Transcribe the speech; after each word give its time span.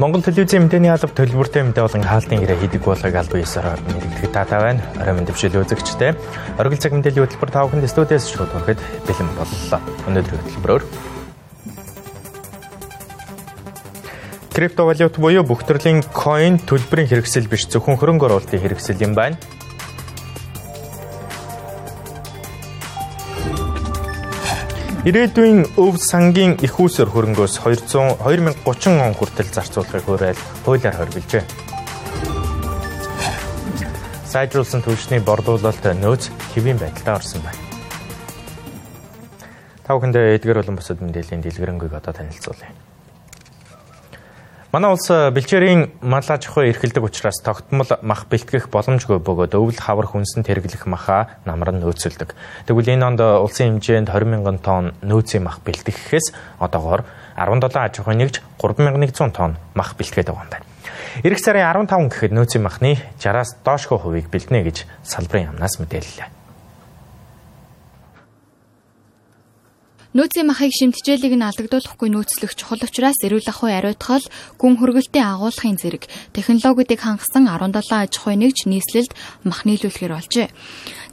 Монгол 0.00 0.22
телевизийн 0.24 0.64
мэдээний 0.64 0.88
алба 0.88 1.12
төлбөртэй 1.12 1.60
мэдээ 1.60 1.84
болон 1.84 2.00
хаалтын 2.00 2.40
ирээ 2.40 2.56
хийдэг 2.56 2.80
болгыг 2.88 3.12
аль 3.20 3.28
биесээр 3.28 3.84
мэддэг 3.84 4.32
таатай 4.32 4.80
байна. 4.80 4.80
Орой 4.96 5.12
мэндвшил 5.12 5.60
үзэгчтэй. 5.60 6.16
Оргил 6.56 6.80
цаг 6.80 6.96
мэдээллийн 6.96 7.28
хөтөлбөр 7.28 7.52
та 7.52 7.68
бүхэнд 7.68 7.84
студиэс 7.84 8.24
шууд 8.32 8.48
хүрэхэд 8.48 8.80
бэлэн 8.80 9.28
боллоо. 9.36 9.80
Өнөөдрийн 10.08 10.40
хөтөлбөрөөр 10.40 10.82
Криптовалют 14.56 15.20
буюу 15.20 15.44
бүх 15.44 15.68
төрлийн 15.68 16.00
coin 16.16 16.56
төлбөрийн 16.56 17.20
хэрэгсэл 17.20 17.52
биш 17.52 17.68
зөвхөн 17.68 18.00
хөрөнгө 18.00 18.24
оруулалтын 18.24 18.56
хэрэгсэл 18.56 19.04
юм 19.04 19.12
байна. 19.12 19.36
Ирээдүйн 25.00 25.80
өв 25.80 25.96
сангийн 25.96 26.60
их 26.60 26.76
усөр 26.76 27.08
хөрөнгөөс 27.08 27.54
200 27.64 28.20
2030 28.20 29.00
он 29.00 29.16
хүртэл 29.16 29.48
зарцуулахыг 29.48 30.04
хуурайл 30.04 30.40
хуулиар 30.60 30.92
хоригджээ. 30.92 31.40
Сайжруулсан 34.28 34.84
түвшний 34.84 35.24
борлуулалт 35.24 35.80
нөөц 35.80 36.28
хэвийн 36.52 36.76
байдалд 36.76 37.16
орсон 37.16 37.40
байна. 37.40 37.56
Та 39.88 39.96
бүхэндээ 39.96 40.36
эдгээр 40.36 40.60
болон 40.60 40.76
бусад 40.76 41.00
мэдээллийн 41.00 41.48
дэлгэрэнгийг 41.48 41.96
одоо 41.96 42.12
танилцуулъя. 42.12 42.89
Манай 44.70 44.92
улс 44.94 45.10
э, 45.10 45.34
бэлчээрийн 45.34 45.98
мал 45.98 46.22
аж 46.22 46.46
ахуй 46.46 46.70
эрхэлдэг 46.70 47.02
учраас 47.02 47.42
тогтмол 47.42 47.90
мах 48.06 48.30
бэлтгэх 48.30 48.70
боломжгүй 48.70 49.18
бөгөөд 49.18 49.58
өвөл 49.58 49.74
хавар 49.74 50.06
хүнсэнд 50.06 50.46
хэрэглэх 50.46 50.86
маха 50.86 51.42
намар 51.42 51.74
нь 51.74 51.82
нөөцөлдөг. 51.82 52.38
Тэгвэл 52.70 52.94
энэ 52.94 53.02
онд 53.02 53.18
улсын 53.18 53.82
хэмжээнд 53.82 54.14
20 54.14 54.30
мянган 54.30 54.62
тонн 54.62 54.94
нөөцийн 55.02 55.42
мах 55.42 55.58
бэлтгэхээс 55.66 56.62
одоогоор 56.62 57.02
17 57.34 57.66
аж 57.66 57.98
ахуй 57.98 58.14
нэгж 58.14 58.38
3100 58.62 59.34
тонн 59.34 59.58
мах 59.74 59.98
бэлтгээд 59.98 60.30
байгаа 60.30 60.46
юм 60.46 60.50
байна. 60.54 60.66
Ирэх 61.26 61.42
сарын 61.42 61.66
15 61.90 62.06
гэхэд 62.06 62.30
нөөцийн 62.30 62.62
махны 62.62 62.94
60-аас 63.18 63.58
доошгүй 63.66 63.98
хувийг 63.98 64.30
бэлтнэ 64.30 64.62
гэж 64.62 64.86
салбарын 65.02 65.50
яамнаас 65.50 65.82
мэдээллээ. 65.82 66.39
Нөөцийн 70.10 70.50
махыг 70.50 70.74
шимтгийлийг 70.74 71.38
нь 71.38 71.46
алдагдуулахгүй 71.46 72.10
нөөцлөх 72.10 72.58
чухал 72.58 72.82
учраас 72.82 73.22
эрүүл 73.22 73.46
ахуй 73.46 73.70
ариутгал, 73.70 74.26
гүн 74.58 74.74
хөргөлтийн 74.82 75.22
агуулгын 75.22 75.78
зэрэг 75.78 76.10
технологиудыг 76.34 76.98
хангасан 76.98 77.46
17 77.46 77.78
аж 77.94 78.18
ахуй 78.18 78.34
нэгж 78.34 78.66
нийслэлд 78.66 79.14
мах 79.46 79.62
нийлүүлэхээр 79.70 80.10
болжээ. 80.10 80.50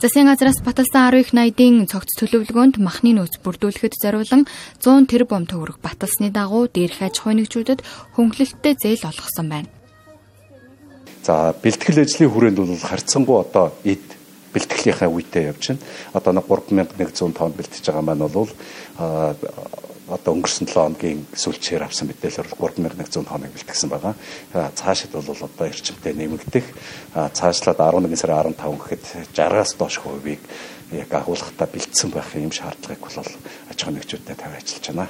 Засгийн 0.02 0.26
газраас 0.26 0.58
баталсан 0.66 1.14
10 1.14 1.22
их 1.22 1.30
найдын 1.30 1.86
цогц 1.86 2.10
төлөвлөгөөнд 2.18 2.82
махны 2.82 3.14
нөөц 3.14 3.38
бүрдүүлэхэд 3.38 3.94
зориулан 4.02 4.50
100 4.82 5.06
тэрбум 5.06 5.46
төгрөг 5.46 5.78
баталсны 5.78 6.34
дагуу 6.34 6.66
дээрх 6.66 6.98
аж 6.98 7.22
ахуй 7.22 7.38
нэгжүүдэд 7.38 7.86
хөнгөлөлттэй 8.18 8.74
зээл 8.82 9.14
олгосон 9.14 9.46
байна. 9.46 9.70
За 11.22 11.54
бэлтгэл 11.54 12.02
ажлын 12.02 12.34
хүрээнд 12.34 12.58
бол 12.58 12.82
харьцангуй 12.82 13.36
одоо 13.46 13.70
эд 13.86 14.07
бэлтгэлийнхаа 14.58 15.08
үедээ 15.08 15.54
явж 15.54 15.64
байна. 15.70 15.86
Одоо 16.18 16.32
нэг 16.34 16.46
3100 16.50 17.38
тонн 17.38 17.54
бэлтэж 17.54 17.84
байгаа 17.86 18.02
маань 18.02 18.26
бол 18.26 18.50
одоо 20.08 20.32
өнгөрсөн 20.34 20.66
7 20.66 20.72
хоногийн 20.72 21.20
сүүлчээр 21.36 21.84
авсан 21.84 22.08
мэдээлэлээр 22.08 22.48
3100 22.56 23.28
тонныг 23.28 23.52
бэлтгэсэн 23.52 23.88
байгаа. 23.92 24.14
Цаашид 24.74 25.12
бол 25.12 25.28
одоо 25.28 25.66
эрчимтэй 25.68 26.16
нэмэгдэх 26.16 26.66
цаашлаад 27.36 27.78
11 27.78 28.16
сарын 28.16 28.56
15 28.56 28.80
гэхэд 28.80 29.04
60-аас 29.36 29.76
доош 29.76 30.00
хувийг 30.00 30.40
яг 30.92 31.12
агуулгатаа 31.12 31.68
бэлдсэн 31.68 32.10
байх 32.10 32.32
юм 32.40 32.52
шаардлагыг 32.52 33.04
бол 33.04 33.20
аж 33.20 33.76
ахуй 33.76 33.92
нэгжүүдэд 33.92 34.40
тавь 34.40 34.56
ажиллаж 34.56 34.84
байна. 34.88 35.06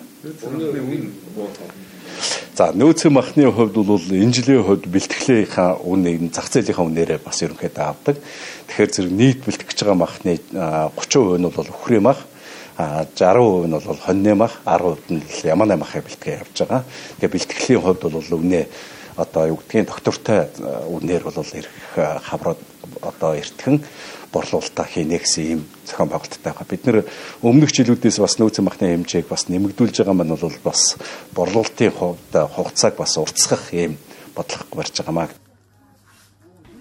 За 2.58 2.72
нөөцийн 2.74 3.14
махны 3.14 3.46
хувьд 3.54 3.78
бол 3.86 4.02
энэ 4.02 4.34
жилийн 4.34 4.66
хувьд 4.66 4.90
бэлтгэлийнхаа 4.90 5.78
үнэ 5.78 6.18
зах 6.34 6.50
зээлийнхаа 6.50 6.90
үнээрээ 6.90 7.22
бас 7.22 7.38
ерөнхийдөө 7.46 7.86
авдаг. 7.86 8.18
Тэгэхээр 8.66 8.90
зэрэг 8.98 9.14
нийт 9.14 9.40
бэлтгэж 9.46 9.78
байгаа 9.78 9.94
махны 9.94 10.42
30% 10.50 11.38
нь 11.38 11.46
бол 11.54 11.70
өхрийн 11.70 12.02
мах, 12.02 12.26
60% 12.74 13.70
нь 13.70 13.78
бол 13.78 14.02
хоньны 14.02 14.34
мах, 14.34 14.58
10% 14.66 15.06
нь 15.06 15.22
ямааны 15.46 15.78
махыг 15.78 16.02
бэлтгэж 16.02 16.34
явж 16.34 16.56
байгаа. 16.66 16.82
Тэгээ 17.22 17.30
бэлтгэлийн 17.30 17.78
хувьд 17.78 18.02
бол 18.10 18.26
үнэ 18.26 18.66
одоо 19.14 19.54
юу 19.54 19.62
гэдгийг 19.62 19.94
доктортой 19.94 20.50
үнээр 20.58 21.22
бол 21.30 21.38
ирэх 21.38 21.94
хаврууд 21.94 22.58
одоо 23.06 23.38
эртгэн 23.38 23.86
борлуулалтаа 24.32 24.86
хийнэ 24.86 25.18
гэсэн 25.18 25.44
ийм 25.44 25.60
зохион 25.86 26.08
байгуулалттай 26.12 26.52
байгаа. 26.52 26.66
Бид 26.68 26.82
нэр 26.86 26.98
өмнөх 27.42 27.72
жилүүдээс 27.72 28.18
бас 28.20 28.36
нөөцийн 28.38 28.66
махны 28.66 28.86
хэмжээг 28.92 29.26
бас 29.28 29.48
нэмэгдүүлж 29.48 29.96
байгаа 30.04 30.16
маань 30.16 30.36
бол 30.36 30.58
бас 30.64 30.96
борлуулалтын 31.32 31.92
хувьд 31.92 32.32
хугацааг 32.32 32.94
бас 32.96 33.16
уртсгах 33.16 33.72
ийм 33.72 33.96
бодлого 34.36 34.74
барьж 34.76 34.94
байгаамаа. 35.00 35.28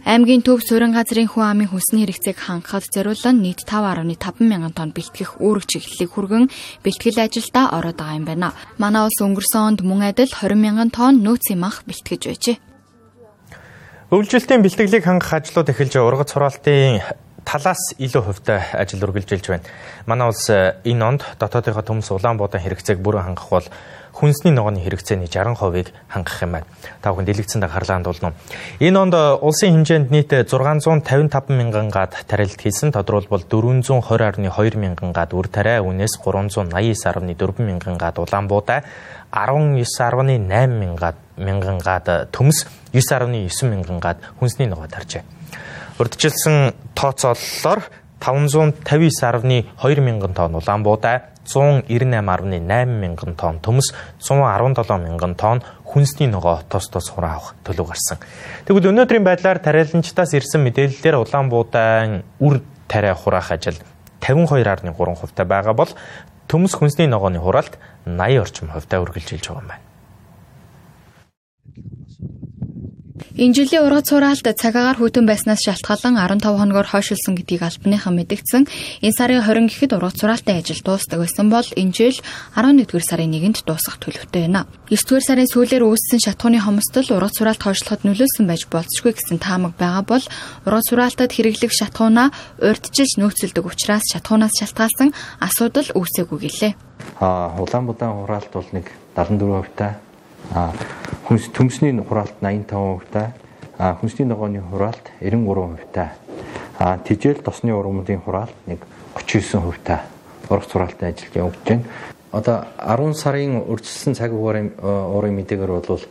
Аймгийн 0.08 0.40
төв 0.40 0.63
суурин 0.63 0.96
газрын 0.96 1.28
хүн 1.28 1.52
амын 1.52 1.68
хүнсний 1.68 2.08
хэрэгцээг 2.08 2.40
хангахад 2.40 2.88
зориулан 2.96 3.44
нийт 3.44 3.68
5.5 3.68 4.40
мянган 4.40 4.72
тонн 4.72 4.96
бэлтгэх 4.96 5.44
үүрэг 5.44 5.68
чиглэлийг 5.68 6.12
хүргэн 6.16 6.46
бэлтгэл 6.79 7.28
ажилдаа 7.28 7.75
ороод 7.75 8.00
байгаа 8.00 8.16
юм 8.16 8.24
байна. 8.24 8.56
Манай 8.79 9.03
улс 9.03 9.19
өнгөрсөн 9.19 9.64
онд 9.68 9.79
мөн 9.84 10.08
адил 10.08 10.31
20 10.31 10.56
мянган 10.56 10.96
тонн 10.96 11.19
нөөцийн 11.28 11.59
мах 11.59 11.84
бэлтгэж 11.84 12.24
байжээ. 12.24 12.58
Өвлжилтийн 14.08 14.64
бэлтгэлийг 14.64 15.03
хангах 15.03 15.44
ажлууд 15.44 15.75
эхэлж 15.75 16.00
ургац 16.00 16.31
хураалтын 16.31 17.03
талаас 17.47 17.80
илүү 17.96 18.24
хувьтай 18.28 18.59
ажил 18.75 19.08
үргэлжилж 19.08 19.47
байна. 19.47 19.63
Манай 20.06 20.28
улс 20.28 20.50
э, 20.52 20.75
энэ 20.84 21.06
онд 21.08 21.22
дотоодынхоо 21.40 21.84
төмс 21.84 22.12
Улаанбуудын 22.12 22.59
хэрэгцээг 22.59 23.00
бүрэн 23.00 23.24
хангах 23.24 23.47
бол 23.47 23.68
хүнсний 24.12 24.52
ногооны 24.52 24.84
хэрэгцээний 24.84 25.31
60%-ыг 25.31 25.96
хангах 26.12 26.44
юм 26.44 26.52
байна. 26.59 26.68
Та 27.00 27.16
бүхэн 27.16 27.24
дэлгэцэнд 27.24 27.63
анхаарлаа 27.63 28.03
хандуулна. 28.03 28.34
Энэ 28.84 29.00
онд 29.00 29.16
э, 29.16 29.40
улсын 29.40 29.80
хэмжээнд 29.80 30.12
нийт 30.12 30.35
655 30.35 31.47
мянган 31.56 31.88
гад 31.88 32.19
тарилт 32.28 32.59
хийсэн. 32.59 32.91
Тодорхойлбол 32.91 33.47
420.2 33.47 34.75
мянган 34.75 35.16
гад 35.16 35.31
үр 35.31 35.47
тариа, 35.47 35.79
үнээс 35.88 36.19
389.4 36.19 37.64
мянган 37.64 37.96
гад 37.96 38.19
Улаанбуудаа 38.19 38.84
19.8 39.31 40.44
мянган 40.68 41.16
мянган 41.40 41.79
гад 41.79 42.28
төмс 42.35 42.68
9.9 42.91 43.72
мянган 43.72 44.03
гад 44.03 44.19
хүнсний 44.35 44.68
ногоо 44.68 44.91
таржээ. 44.91 45.24
Урдчилсан 45.97 46.75
тооцооллоор 46.94 47.81
559.2 48.22 50.02
мянган 50.02 50.34
тонн 50.34 50.56
Улаанбуудаа 50.56 51.34
198.8 51.46 52.85
мянган 52.85 53.34
тонн 53.34 53.58
төмс 53.66 53.94
117 54.22 54.97
мянган 55.02 55.34
тонн 55.34 55.63
хүнсний 55.85 56.30
ногоо 56.30 56.62
тос 56.69 56.90
тос 56.90 57.09
хураа 57.09 57.38
авах 57.41 57.56
төлөв 57.66 57.90
гарсан. 57.90 58.22
Тэгвэл 58.66 58.91
өнөөдрийн 58.94 59.25
байдлаар 59.25 59.58
тариаланчдаас 59.58 60.38
ирсэн 60.38 60.62
мэдээллээр 60.69 61.18
Улаанбуудаан 61.18 62.22
үр 62.46 62.62
тариа 62.88 63.16
хураах 63.16 63.52
ажил 63.52 63.81
52.3% 64.22 65.34
та 65.34 65.46
байгаа 65.46 65.74
бол 65.74 65.90
төмс 66.47 66.78
хүнсний 66.78 67.08
ногооны 67.08 67.40
хураалт 67.40 67.78
80 68.06 68.41
орчим 68.41 68.69
хувьтай 68.69 69.02
үргэлжилж 69.02 69.50
байгаа 69.50 69.62
юм 69.62 69.69
байна. 69.74 69.86
Энэ 73.37 73.53
жилийн 73.53 73.85
ургац 73.85 74.09
сураалт 74.09 74.41
цагаагаар 74.41 74.97
хүйтэн 74.97 75.29
байснаас 75.29 75.61
шалтгаалan 75.61 76.17
15 76.17 76.57
хоногор 76.57 76.89
хойшилсан 76.89 77.37
гэдгийг 77.37 77.69
албаныхан 77.69 78.17
мэдгдсэн. 78.17 78.65
Энэ 79.05 79.13
сарын 79.13 79.45
20 79.45 79.69
гэхэд 79.69 79.93
ургац 79.93 80.17
сураалтын 80.17 80.57
ажил 80.57 80.81
дуустдаг 80.81 81.21
байсан 81.21 81.53
бол 81.53 81.69
энэ 81.77 81.93
жил 81.93 82.17
11-р 82.57 83.03
сарын 83.05 83.37
1-нд 83.37 83.61
дуусах 83.61 84.01
төлөвтэй 84.01 84.49
байна. 84.49 84.65
9-р 84.89 85.21
сарын 85.21 85.45
сүүлээр 85.53 85.85
үүссэн 85.85 86.17
шатхууны 86.17 86.57
хомсдол 86.65 87.13
ургац 87.13 87.37
сураалт 87.37 87.61
хойшлоход 87.61 88.09
нөлөөлсөн 88.09 88.49
байж 88.49 88.65
болзошгүй 88.73 89.13
гэсэн 89.13 89.37
таамаг 89.37 89.77
байгаа 89.77 90.01
бол 90.01 90.25
ургац 90.65 90.89
сураалтад 90.89 91.29
хэрэглэх 91.29 91.77
шатхуунаа 91.77 92.33
урьдчилж 92.57 93.21
нөөцөлдөг 93.21 93.69
учраас 93.69 94.01
шатхуунаас 94.17 94.57
шалтгаалсан 94.57 95.13
асуудал 95.45 95.85
үүсээгүй 95.93 96.39
гэлээ. 96.41 96.73
Аа 97.21 97.53
Улаанбаатар 97.61 98.17
хураалт 98.17 98.49
бол 98.49 98.69
нэг 98.73 98.90
74% 99.13 99.78
та 99.78 100.01
хүнс 101.28 101.49
төмсний 101.53 101.96
хураалт 102.02 102.35
85%-тай, 102.41 103.32
хүнсний 103.78 104.28
ногооны 104.28 104.61
хураалт 104.61 105.11
93%-тай. 105.20 106.09
А 106.79 106.97
тижэл 106.99 107.41
тосны 107.41 107.73
ургамлын 107.73 108.22
хураалт 108.22 108.55
нэг 108.67 108.85
39%-тай 109.16 109.99
ургац 110.49 110.72
хураалтын 110.72 111.09
ажилд 111.09 111.35
явагдаж 111.35 111.67
байна. 111.67 111.84
Одоо 112.32 112.66
10 112.78 113.14
сарын 113.16 113.61
үржилсэн 113.61 114.16
цаг 114.16 114.34
уурын 114.34 114.72
уурын 114.79 115.35
мэдээгээр 115.35 115.72
бол 115.88 116.02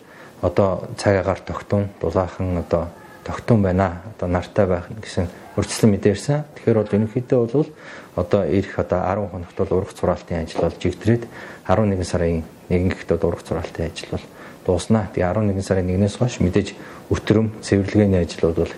одоо 0.43 0.89
цаг 0.97 1.17
агаар 1.21 1.41
тогтун 1.41 1.89
дулаахан 2.01 2.59
одоо 2.59 2.89
тогтун 3.27 3.63
байна. 3.63 4.07
Одоо 4.15 4.29
нартай 4.31 4.67
байх 4.71 4.87
гэсэн 5.03 5.27
урьдчилан 5.59 5.91
мэдээрсэн. 5.99 6.45
Тэгэхээр 6.55 6.79
бол 6.79 6.95
ерөнхийдөө 6.95 7.41
бол 7.51 7.69
одоо 8.15 8.43
ирэх 8.47 8.79
одоо 8.79 9.03
10 9.03 9.31
хоногт 9.35 9.57
бол 9.59 9.77
ургац 9.83 9.99
сураалтын 9.99 10.47
ажил 10.47 10.63
бол 10.63 10.79
жигдрээд 10.79 11.27
11 11.67 12.05
сарын 12.07 12.45
1 12.71 12.89
гэхэд 12.95 13.19
ургац 13.19 13.51
сураалтын 13.51 13.91
ажил 13.91 14.11
бол 14.15 14.25
дууснаа. 14.67 15.11
Тэгээ 15.11 15.27
11 15.35 15.63
сарын 15.67 15.91
1-ээс 15.91 16.17
хойш 16.23 16.39
мэдээж 16.39 16.69
өтрөм 17.11 17.51
цэвэрлэгээний 17.67 18.23
ажлууд 18.23 18.57
бол 18.63 18.75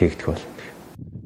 хийгдэх 0.00 0.26
болно. 0.32 0.59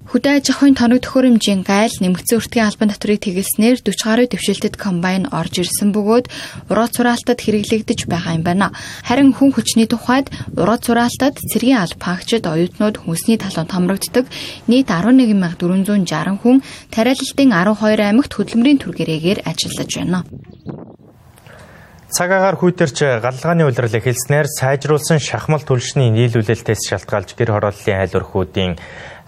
Хөдөө 0.05 0.33
аж 0.37 0.47
ахуйн 0.53 0.77
тоног 0.77 1.01
төхөөрөмжийн 1.01 1.65
гайл 1.65 1.97
нэмэгдсэн 1.97 2.37
өртгийн 2.37 2.69
албан 2.69 2.93
татврыг 2.93 3.25
тэгэлснээр 3.25 3.81
40 3.81 4.05
гаруй 4.05 4.27
дэвшилтэд 4.29 4.77
комбайн 4.77 5.33
орж 5.33 5.65
ирсэн 5.65 5.97
бөгөөд 5.97 6.29
ураа 6.69 6.89
цураалтад 6.93 7.41
хэрэглэгдэж 7.41 8.05
байгаа 8.05 8.37
юм 8.37 8.45
байна. 8.45 8.69
Харин 9.09 9.33
хүн 9.33 9.57
хүчний 9.57 9.89
тухайд 9.89 10.29
ураа 10.61 10.77
цураалтад 10.77 11.41
цэргийн 11.41 11.81
алба 11.81 12.21
пагчид 12.21 12.45
оюутнууд 12.45 13.01
хүнсний 13.01 13.41
талуун 13.41 13.73
хамрагддаг 13.73 14.29
нийт 14.69 14.93
11460 14.93 16.37
хүн 16.37 16.61
тариалалтын 16.93 17.51
12 17.57 18.05
аймагт 18.05 18.33
хөдөлмөрийн 18.37 18.79
төр 18.85 18.93
гэрээгээр 18.93 19.49
ажиллаж 19.49 19.91
байна. 19.97 20.21
Цагаагаар 22.15 22.55
хүйтэрч 22.55 23.25
галлагааны 23.27 23.67
улирал 23.67 23.99
эхэлснээр 23.99 24.47
сайжруулсан 24.47 25.19
шахмал 25.19 25.67
түлшний 25.67 26.15
нийлүүлэлтээс 26.15 26.87
шалтгаалж 26.87 27.35
гэр 27.35 27.51
хорооллын 27.51 27.99
айл 27.99 28.15
өрхүүдийн 28.23 28.79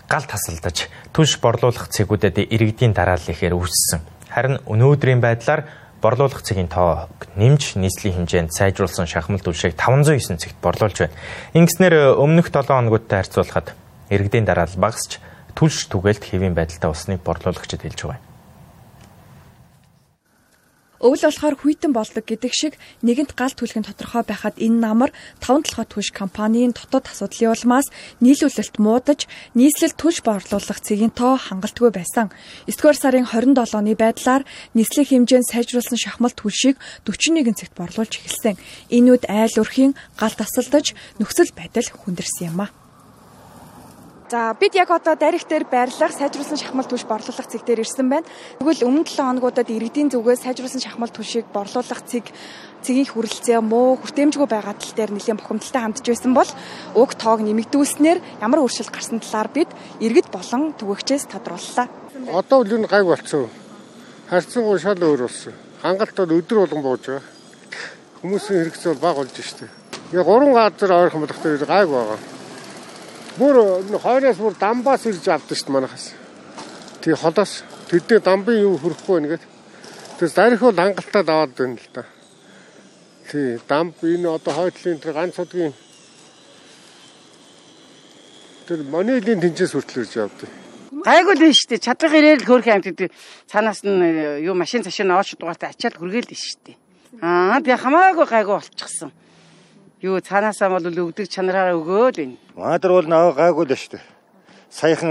гал 0.08 0.24
тасалдаж 0.24 0.86
түлш 1.10 1.38
борлуулах 1.42 1.90
цэгүүдэд 1.90 2.46
иргэдийн 2.50 2.94
дараалал 2.94 3.30
ихээр 3.30 3.54
үүссэн. 3.58 4.00
Харин 4.30 4.62
өнөөдрийн 4.66 5.20
байдлаар 5.20 5.66
борлуулах 6.02 6.42
цэгийн 6.42 6.70
тоог 6.70 7.10
нэмж 7.34 7.80
нийслэлийн 7.80 8.26
хэмжээнд 8.26 8.54
сайжруулсан 8.54 9.10
шахмал 9.10 9.42
түлшийг 9.42 9.74
509 9.74 10.38
цэгт 10.38 10.58
борлуулж 10.62 10.96
байна. 11.08 11.16
Ингэснээр 11.56 12.14
өмнөх 12.14 12.54
7 12.54 12.70
хоногудтай 12.70 13.24
харьцуулахад 13.24 13.74
иргэдийн 14.12 14.46
дараалал 14.46 14.78
багасч 14.78 15.18
түлш 15.58 15.90
түгээлт 15.90 16.22
хэвийн 16.22 16.54
байдалтай 16.54 16.90
усныг 16.90 17.24
борлуулагчид 17.24 17.82
хэлж 17.82 18.00
байгаа 18.06 18.20
юм. 18.20 18.25
Өвөл 20.96 21.28
болохоор 21.28 21.56
хүйтэн 21.60 21.92
болдог 21.92 22.24
гэдэг 22.24 22.52
шиг 22.56 22.74
нэгэнт 23.04 23.36
гал 23.36 23.52
түлхэн 23.52 23.84
тодорхой 23.84 24.24
байхад 24.24 24.56
энэ 24.56 24.80
намар 24.80 25.10
таван 25.44 25.60
толгой 25.60 25.84
түвш 25.84 26.08
компанийн 26.16 26.72
дотоод 26.72 27.12
асуудлын 27.12 27.52
улмаас 27.52 27.92
нийлүүлэлт 28.24 28.80
муудаж 28.80 29.28
нийслэл 29.52 29.92
түвш 29.92 30.24
борлуулах 30.24 30.80
цэгийн 30.80 31.12
тоо 31.12 31.36
хангалтгүй 31.36 31.92
байсан. 31.92 32.32
9 32.64 32.80
дугаар 32.80 32.96
сарын 32.96 33.28
27-ны 33.28 33.92
байдлаар 33.92 34.42
нийслэлийн 34.72 35.28
хэмжээнд 35.28 35.50
сайжруулсан 35.52 36.00
шахмал 36.00 36.32
түвшийг 36.32 36.80
41 37.04 37.52
цагт 37.60 37.74
борлуулж 37.76 38.16
эхэлсэн. 38.16 38.56
Энэ 38.88 39.20
үд 39.20 39.24
айл 39.28 39.60
өрхийн 39.60 39.92
гал 40.16 40.32
тасалдаж 40.32 40.96
нөхцөл 41.20 41.52
байдал 41.52 41.88
хүндэрсэн 41.92 42.56
юм 42.56 42.60
а. 42.64 42.85
За 44.28 44.56
бид 44.58 44.74
яг 44.74 44.90
одоо 44.90 45.14
дарих 45.14 45.46
дээр 45.46 45.70
байрлах 45.70 46.10
сайжруулсан 46.10 46.58
шахмал 46.58 46.82
түвш 46.82 47.06
борлуулах 47.06 47.46
цэг 47.46 47.62
дээр 47.62 47.86
ирсэн 47.86 48.10
байна. 48.10 48.26
Тэгвэл 48.58 48.82
өмнө 48.82 49.06
7 49.06 49.22
хоногудад 49.22 49.70
иргэдийн 49.70 50.10
зүгээс 50.10 50.42
сайжруулсан 50.42 50.82
шахмал 50.82 51.14
түвшийг 51.14 51.46
борлуулах 51.54 52.02
цэг 52.02 52.34
цэгийн 52.82 53.06
хүрэлцээ 53.06 53.62
муу 53.62 53.94
хүртээмжгүй 54.02 54.50
байгаа 54.50 54.74
тал 54.74 54.94
дээр 54.98 55.14
нэлээд 55.14 55.38
бохомдолтой 55.38 55.78
хандж 55.78 56.02
байсан 56.02 56.34
бол 56.34 56.50
уг 56.98 57.14
тоог 57.14 57.38
нэмэгдүүлснээр 57.46 58.42
ямар 58.42 58.66
өөрчлөлт 58.66 58.90
гарсан 58.90 59.22
талаар 59.22 59.46
бид 59.54 59.70
иргэд 60.02 60.26
болон 60.34 60.74
түгээгчээс 60.74 61.30
тодрууллаа. 61.30 61.86
Одоо 62.34 62.66
үл 62.66 62.82
нь 62.82 62.90
гайг 62.90 63.06
болцсон. 63.06 63.46
Харьцангуй 64.26 64.82
шал 64.82 64.98
өөр 64.98 65.30
болсон. 65.30 65.54
Хангалт 65.86 66.18
бол 66.18 66.34
өдөр 66.34 66.58
болгон 66.66 66.82
бууж 66.82 67.02
байгаа. 67.06 67.22
Хүмүүсийн 68.26 68.58
хэрэгцээ 68.58 68.90
бол 68.90 69.04
бага 69.06 69.22
болж 69.22 69.38
штэ. 69.38 69.70
Яг 70.10 70.26
гурван 70.26 70.50
газар 70.50 70.90
ойрхон 70.98 71.22
болох 71.22 71.38
дээр 71.38 71.62
гайг 71.62 71.86
байгаа 71.94 72.35
Бүр 73.36 73.56
хойроос 74.00 74.38
бүр 74.40 74.54
дамбаас 74.56 75.04
ирж 75.04 75.28
авдаг 75.28 75.56
шүү 75.58 75.68
дээ 75.68 75.76
манахаас. 75.76 76.06
Тэгээ 77.04 77.20
холоос 77.20 77.52
тэдний 77.92 78.20
дамбын 78.24 78.64
юу 78.64 78.80
хөрөхгүй 78.80 79.20
нэгэд. 79.20 79.44
Тэгээс 80.16 80.32
дарих 80.32 80.64
бол 80.64 80.72
хангалттай 80.72 81.20
аваад 81.20 81.52
байна 81.52 81.76
л 81.76 81.88
да. 81.92 82.04
Тий, 83.28 83.60
дамб 83.68 84.00
энэ 84.00 84.32
одоо 84.32 84.52
хойдлын 84.56 85.04
тэр 85.04 85.12
ганц 85.12 85.36
удгийн 85.36 85.76
тэр 88.64 88.80
Монелийн 88.88 89.44
тэнцээс 89.44 89.76
хүртэл 89.76 90.08
ирж 90.08 90.16
явдаг. 90.16 90.48
Гайгүй 91.04 91.36
л 91.36 91.52
шүү 91.52 91.76
дээ. 91.76 91.84
Чадрах 91.84 92.16
ирээр 92.16 92.40
л 92.40 92.48
хөөрхөн 92.48 92.80
амт 92.80 92.88
гэдэг 92.88 93.12
цаанаас 93.52 93.84
нь 93.84 94.00
э, 94.00 94.48
юу 94.48 94.56
машин 94.56 94.80
цашаа 94.80 95.04
нооч 95.04 95.36
дугаартай 95.36 95.76
ачаал 95.76 96.00
хүргээл 96.00 96.32
л 96.32 96.40
шүү 96.40 96.72
дээ. 96.72 96.76
Аа 97.20 97.60
би 97.60 97.76
хамаагүй 97.76 98.24
гайгүй 98.24 98.56
болчихсон 98.56 99.12
юу 100.02 100.20
цаанаасаа 100.20 100.68
бол 100.68 100.84
өгдөг 100.84 101.28
чанараараа 101.28 101.76
өгөөл 101.80 102.16
байна. 102.16 102.36
Манайдар 102.56 102.92
бол 102.92 103.08
наваа 103.08 103.32
гайгүй 103.32 103.64
л 103.64 103.76
шүү 103.76 103.92
дээ. 103.96 104.04
Саяхан 104.68 105.10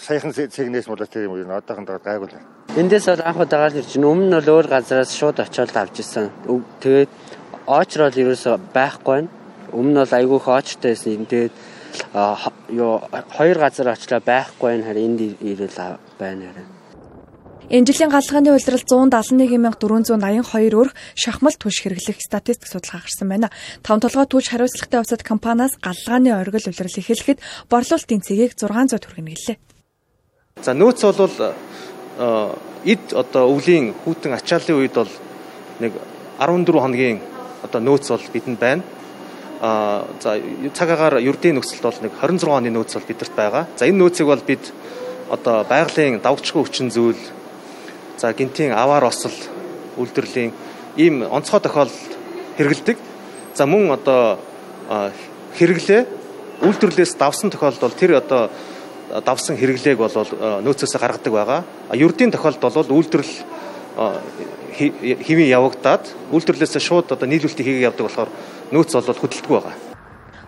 саяхан 0.00 0.32
цэгнээс 0.34 0.86
муу 0.88 1.00
тийм 1.08 1.32
юм 1.40 1.50
одоохон 1.50 1.84
даа 1.88 1.98
гайгүй 1.98 2.28
л. 2.28 2.36
Эндээс 2.76 3.06
бол 3.08 3.24
анх 3.24 3.40
удагаар 3.40 3.74
ирж 3.80 3.96
байна. 3.96 4.12
Өмнө 4.12 4.28
нь 4.28 4.36
бол 4.36 4.52
өөр 4.60 4.66
газараас 4.68 5.16
шууд 5.16 5.40
очиод 5.40 5.72
авч 5.72 6.04
ирсэн. 6.04 6.28
Тэгээд 6.84 7.10
оочрол 7.64 8.12
ерөөсө 8.12 8.60
байхгүй 8.76 9.14
байна. 9.24 9.28
Өмнө 9.72 9.92
нь 9.94 10.00
бол 10.04 10.16
айгүй 10.18 10.40
хоочтой 10.44 10.92
байсан. 10.92 11.24
Тэгээд 11.24 11.54
юу 12.76 13.00
хоёр 13.36 13.56
газар 13.56 13.88
очлоо 13.96 14.20
байхгүй 14.20 14.68
байна. 14.68 14.84
Харин 14.84 15.16
энд 15.16 15.20
ирэл 15.40 15.96
байна 16.20 16.52
харин. 16.52 16.79
Энэ 17.70 17.86
жилийн 17.86 18.10
галгааны 18.10 18.50
улирал 18.50 18.82
171482 18.82 20.74
өрх 20.74 20.90
шахмал 21.14 21.54
түш 21.54 21.86
хэрэглэх 21.86 22.18
статистик 22.18 22.66
судалгаа 22.66 23.06
гарсан 23.06 23.30
байна. 23.30 23.46
Таван 23.86 24.02
толгой 24.02 24.26
түш 24.26 24.50
хариуцлагатай 24.50 24.98
усад 24.98 25.22
компаниас 25.22 25.78
галгааны 25.78 26.34
оргил 26.34 26.66
улирал 26.66 26.98
эхлэхэд 26.98 27.38
борлуулалтын 27.70 28.26
цэгийг 28.26 28.58
600 28.58 28.98
төгрөг 28.98 29.22
нэлээ. 29.22 29.56
За 30.66 30.74
нөөц 30.74 31.14
бол 31.14 31.36
эд 32.90 33.04
одоо 33.14 33.44
өвлийн 33.54 33.94
хүүтэн 34.02 34.34
ачааллын 34.34 34.82
үед 34.82 34.94
бол 34.98 35.12
нэг 35.78 35.94
14 36.42 36.74
хоногийн 36.74 37.22
одоо 37.62 37.80
нөөц 37.86 38.10
бол 38.10 38.26
бидэнд 38.34 38.58
байна. 38.58 38.82
А 39.62 40.10
за 40.18 40.42
цагаагаар 40.74 41.22
ердийн 41.22 41.62
нөхцөлд 41.62 41.86
бол 41.86 42.02
нэг 42.02 42.18
26 42.18 42.50
оны 42.50 42.74
нөөц 42.74 42.98
бол 42.98 43.06
бидэрт 43.06 43.34
байгаа. 43.38 43.70
За 43.78 43.86
энэ 43.86 44.02
нөөцийг 44.02 44.26
бол 44.26 44.42
бид 44.42 44.74
одоо 45.30 45.62
байгалийн 45.70 46.18
давгчгүй 46.18 46.66
хүчин 46.66 46.90
зүйл 46.90 47.38
За 48.20 48.34
гинтийн 48.36 48.76
аваар 48.76 49.08
осол 49.08 49.32
үйлдвэрлэлийн 49.96 50.52
ийм 51.00 51.24
онцгой 51.24 51.60
тохиолдолд 51.64 52.12
хэрэгэлдэг. 52.60 52.98
За 53.56 53.64
мөн 53.64 53.96
одоо 53.96 54.36
хэрэглээ 55.56 56.04
үйлдвэрлэлээс 56.60 57.16
давсан 57.16 57.48
тохиолдолд 57.48 57.80
бол 57.80 57.96
тэр 57.96 58.20
одоо 58.20 58.52
давсан 59.24 59.56
хэрэглээг 59.56 59.96
бол 59.96 60.12
нөөцөөсөө 60.12 61.00
гаргадаг 61.00 61.32
байгаа. 61.32 61.64
Ердийн 61.96 62.28
тохиолдолд 62.28 62.76
бол 62.76 63.00
үйлдвэрлэл 63.00 63.40
хэвийн 64.76 65.48
явагдаад 65.56 66.04
үйлдвэрлэлээс 66.28 66.76
шууд 66.76 67.16
одоо 67.16 67.24
нийлүүлэлтийг 67.24 67.64
хийгээ 67.72 67.88
явдаг 67.88 68.04
болохоор 68.04 68.30
нөөц 68.68 69.00
бол 69.00 69.16
хөдөлтгүй 69.16 69.56
байгаа. 69.56 69.76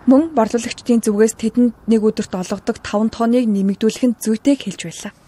Мөн 0.05 0.29
борлуулагчдын 0.37 1.01
зүгээс 1.01 1.33
тэдэнд 1.41 1.73
нэг 1.89 2.01
өдөрт 2.05 2.37
олгодог 2.37 2.77
5 2.85 3.09
тонныг 3.09 3.49
нэмэгдүүлэх 3.49 4.05
нь 4.05 4.17
зүйтэй 4.21 4.61
хэлж 4.61 4.81
байлаа. 4.85 5.22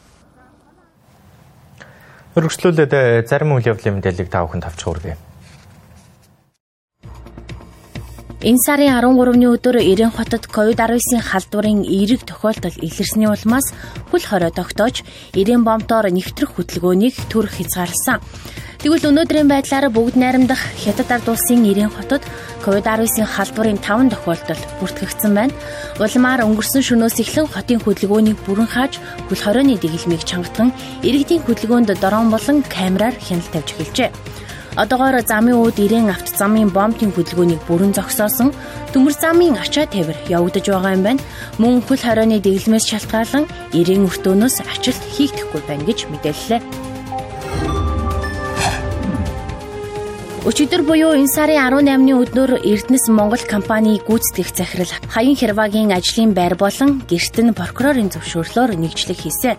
Өргөжлүүлээд 2.36 2.92
э, 2.92 3.24
зарим 3.24 3.56
үйл 3.56 3.72
явдлын 3.72 4.04
мэдээллийг 4.04 4.28
та 4.28 4.44
бүхэнд 4.44 4.68
авч 4.68 4.84
хүргэе. 4.84 5.16
Энэ 8.46 8.62
сарын 8.62 8.94
13-ны 9.02 9.48
өдөр 9.56 9.80
Ирэн 9.80 10.12
хотод 10.12 10.52
COVID-19-ийн 10.52 11.24
халдварын 11.24 11.82
эерэг 11.82 12.28
тохиолдол 12.28 12.78
илэрсний 12.78 13.32
улмаас 13.32 13.72
хөл 14.12 14.22
хорой 14.22 14.52
тогтоож 14.52 15.02
Ирэн 15.34 15.64
бомтоор 15.64 16.12
нэвтрэх 16.12 16.60
хөтөлбөрийг 16.60 17.16
төрөх 17.32 17.58
хязгаарласан. 17.58 18.22
Тэгвэл 18.86 19.10
өнөөдрийн 19.10 19.50
байдлаар 19.50 19.90
бүгд 19.90 20.14
найрамдах 20.14 20.62
Хятад 20.78 21.10
ард 21.10 21.26
улсын 21.26 21.66
Ирэн 21.66 21.90
хотод 21.90 22.22
COVID-19-ийн 22.62 23.26
халдварын 23.26 23.82
5 23.82 24.14
тохиолдол 24.14 24.62
бүртгэгдсэн 24.78 25.34
байна. 25.34 25.58
Улмаар 25.98 26.46
өнгөрсөн 26.46 26.86
шөнөөс 26.86 27.18
эхлэн 27.18 27.50
хотын 27.50 27.82
хөдөлгөөнийг 27.82 28.38
бүрэн 28.46 28.70
хааж 28.70 29.02
хөл 29.26 29.42
хорионы 29.42 29.82
дэглэмийг 29.82 30.22
чангатан 30.30 30.70
иргэдийн 31.02 31.42
хөдөлгөөнд 31.50 31.98
дрон 31.98 32.30
болон 32.30 32.62
камераар 32.62 33.18
хяналт 33.18 33.50
тавьж 33.58 33.74
эхэлжээ. 33.74 34.14
Одоогоор 34.78 35.18
замын 35.26 35.58
ууд 35.58 35.82
ирээн 35.82 36.14
авто 36.14 36.30
замын 36.30 36.70
бомбын 36.70 37.10
хөдөлгөөнийг 37.10 37.66
бүрэн 37.66 37.98
зогсоосон 37.98 38.54
төмөр 38.94 39.18
замын 39.18 39.58
ачаа 39.58 39.90
тавир 39.90 40.14
явагдаж 40.30 40.70
байгаа 40.70 40.94
юм 40.94 41.02
байна. 41.10 41.26
Мөн 41.58 41.82
хөл 41.82 42.06
хорионы 42.06 42.38
дэглэмээс 42.38 42.86
шалтгаалan 42.86 43.50
ирээн 43.74 44.06
өртөөнөөс 44.06 44.62
ажилт 44.62 45.02
хийгдэхгүй 45.18 45.62
байна 45.66 45.90
гэж 45.90 46.06
мэдээллээ. 46.14 46.85
Өчигдөр 50.46 50.86
буюу 50.86 51.18
энэ 51.18 51.26
сарын 51.26 51.58
18-ны 51.90 52.14
өднөр 52.22 52.52
Эрдэнэс 52.62 53.10
Монгол 53.10 53.42
компани 53.50 53.98
гүйцэтгэх 53.98 54.54
захирал 54.54 54.94
Хаян 55.10 55.34
Хэрвагийн 55.34 55.90
ажлын 55.90 56.38
байр 56.38 56.54
болон 56.54 57.02
гэрт 57.10 57.42
нь 57.42 57.58
прокурорын 57.58 58.14
зөвшөөрлөөр 58.14 58.78
нэгжлэг 58.78 59.26
хийсэн. 59.26 59.58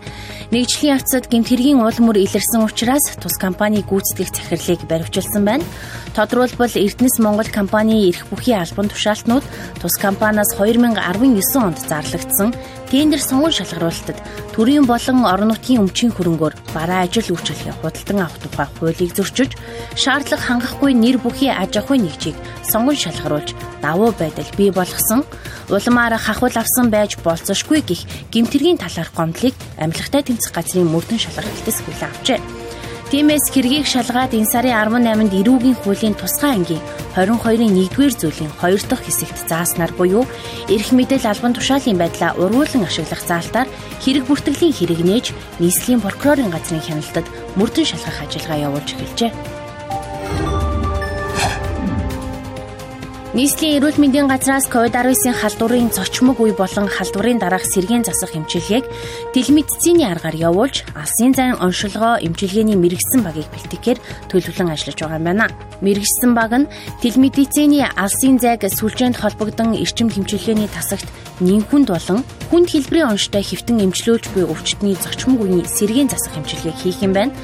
Нэгжлийн 0.55 0.95
явцад 0.95 1.27
гэмт 1.27 1.51
хэргийн 1.51 1.83
уул 1.83 1.99
мөр 1.99 2.23
илэрсэн 2.23 2.63
учраас 2.63 3.03
тус 3.19 3.35
компани 3.35 3.83
гүйцэтгэх 3.83 4.31
захирлыг 4.31 4.87
баривчилсан 4.87 5.43
байна. 5.43 5.67
Тодорхойлбол 6.15 6.71
Эрдэнэс 6.71 7.19
Монгол 7.19 7.51
компани 7.51 8.07
эрх 8.07 8.23
бүхий 8.31 8.55
албан 8.55 8.87
тушаалтнууд 8.87 9.43
тус 9.83 9.99
компаниас 9.99 10.55
2019 10.55 11.03
онд 11.67 11.83
зарлагдсан 11.83 12.55
тендер 12.91 13.21
сонгон 13.21 13.51
шалгаруулалтад 13.51 14.17
төрийн 14.55 14.85
болон 14.87 15.25
орон 15.27 15.51
нутгийн 15.51 15.83
өмчийн 15.83 16.11
хөрөнгөөр 16.15 16.55
бараа 16.75 17.03
ажил 17.03 17.31
үйлчлэхээ 17.35 17.75
худалдан 17.83 18.19
авах 18.23 18.39
тухай 18.39 18.67
хуулийг 18.79 19.11
зөрчиж 19.15 19.51
шаардлага 19.99 20.43
хангахгүй 20.47 20.91
нэр 20.95 21.17
бүхий 21.19 21.51
аж 21.51 21.75
ахуйн 21.77 22.07
нэгжийг 22.07 22.37
сонгон 22.71 22.95
шалгаруулж 22.95 23.51
давуу 23.83 24.11
байдал 24.15 24.49
бий 24.57 24.71
болгосон 24.71 25.21
улмаар 25.69 26.15
хахвал 26.15 26.55
авсан 26.55 26.87
байж 26.89 27.19
болцсошгүй 27.25 27.81
гих 27.83 28.01
гимтэргийн 28.31 28.79
талаарх 28.79 29.11
гомдлыг 29.15 29.55
амьлахтай 29.83 30.23
тэмцэх 30.23 30.55
газрын 30.55 30.87
мөрдөн 30.87 31.19
шалгалтаас 31.19 31.79
хүлээн 31.83 32.11
авчээ. 32.11 32.66
Тиймээс 33.07 33.55
хэргийг 33.55 33.87
шалгаад 33.87 34.35
энэ 34.35 34.51
сарын 34.51 34.75
18-нд 34.99 35.31
эрүүгийн 35.39 35.79
хуулийн 35.79 36.11
тусгай 36.19 36.59
ангийн 36.59 36.83
22-ын 37.15 37.87
1-р 37.87 38.11
зүйлийн 38.19 38.51
2 38.59 38.83
дахь 38.83 39.07
хэсэгт 39.07 39.47
зааснаар 39.47 39.95
буюу 39.95 40.27
эрх 40.67 40.91
мэдэл 40.91 41.23
албан 41.23 41.55
тушаалын 41.55 41.95
байдлаа 41.95 42.35
ургуулan 42.35 42.83
ашиглах 42.83 43.23
заалтаар 43.23 43.71
хэрэг 44.03 44.27
бүртгэлийн 44.27 44.75
хэрэг 44.75 44.99
нээж 45.07 45.25
нийслэлийн 45.63 46.03
прокурорын 46.03 46.51
газрын 46.51 46.83
хяналтад 46.83 47.23
мөрдөн 47.55 47.87
шалгах 47.87 48.27
ажиллагаа 48.27 48.75
явуулж 48.75 48.89
эхэлжээ. 48.91 49.31
Нийслэлийн 53.37 53.77
эрүүл 53.77 54.01
мэндийн 54.01 54.25
газраас 54.25 54.65
COVID-19-ийн 54.65 55.37
халдварын 55.37 55.93
зочмог 55.93 56.41
үе 56.41 56.57
болон 56.57 56.89
халдварын 56.89 57.37
дараах 57.37 57.69
сэргээн 57.69 58.01
засах 58.01 58.33
эмчилгээг 58.33 58.81
телемедицины 59.37 60.09
аргаар 60.09 60.33
явуулж, 60.33 60.81
алсын 60.97 61.37
зайн 61.37 61.53
оншилгоо 61.61 62.17
эмчилгээний 62.17 62.73
мэрэгсэн 62.73 63.21
багийг 63.21 63.45
бэлтгэхээр 63.53 64.01
төлөвлөн 64.33 64.73
ажиллаж 64.73 64.97
байгаа 64.97 65.21
юм 65.21 65.27
байна. 65.29 65.53
Мэрэгсэн 65.85 66.33
баг 66.33 66.51
нь 66.57 66.69
телемедицины 67.05 67.85
алсын 67.93 68.41
зайг 68.41 68.65
сүлжээнд 68.65 69.21
холбогдсон 69.21 69.77
эрчим 69.77 70.09
хэмжүүлгээний 70.09 70.73
тасагт 70.73 71.05
нинхүнд 71.37 71.93
болон 71.93 72.25
хүнд 72.49 72.73
хэлбэрийн 72.73 73.13
онштой 73.13 73.43
хэвтэн 73.45 73.85
эмчлүүлж 73.85 74.33
буй 74.33 74.49
өвчтний 74.49 74.97
зочмог 74.97 75.45
үеийн 75.45 75.67
сэргээн 75.67 76.09
засах 76.09 76.33
эмчилгээг 76.39 76.77
хийх 76.81 77.05
юм 77.05 77.13
байна. 77.13 77.35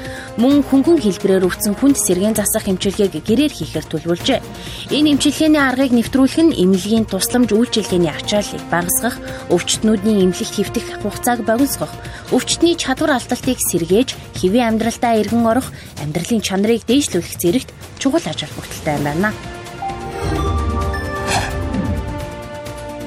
Мөн 0.42 0.64
хөнгөн 0.66 0.98
хэлбэрээр 0.98 1.46
өвцөн 1.46 1.78
хүнд 1.78 2.02
сэргээн 2.02 2.34
засах 2.34 2.66
эмчилгээг 2.66 3.22
гэрээр 3.22 3.54
хийхээр 3.54 3.86
төлөвлөжээ. 3.86 4.40
Энэ 4.96 5.14
эмчилгээний 5.14 5.62
аргыг 5.84 6.00
нэвтрүүлэх 6.00 6.40
нь 6.48 6.56
эмнэлгийн 6.64 7.04
тусламж 7.12 7.52
үйлчилгээний 7.52 8.08
ачааллыг 8.08 8.64
багасгах, 8.72 9.20
өвчтнүүдийн 9.52 10.32
эмнэлэгт 10.32 10.56
хэвтэх 10.56 11.04
хугацааг 11.04 11.44
богиносгох, 11.44 11.92
өвчтний 12.32 12.80
чадвар 12.80 13.20
алдалтыг 13.20 13.60
сэргээж, 13.60 14.16
хэвийн 14.40 14.80
амьдралдаа 14.80 15.20
эргэн 15.20 15.44
орох, 15.44 15.76
амьдралын 16.00 16.40
чанарыг 16.40 16.88
дээшлүүлэх 16.88 17.36
зэрэгт 17.36 17.70
чухал 18.00 18.24
холбогдолтой 18.24 18.96
юм 18.96 19.04
байна. 19.04 19.36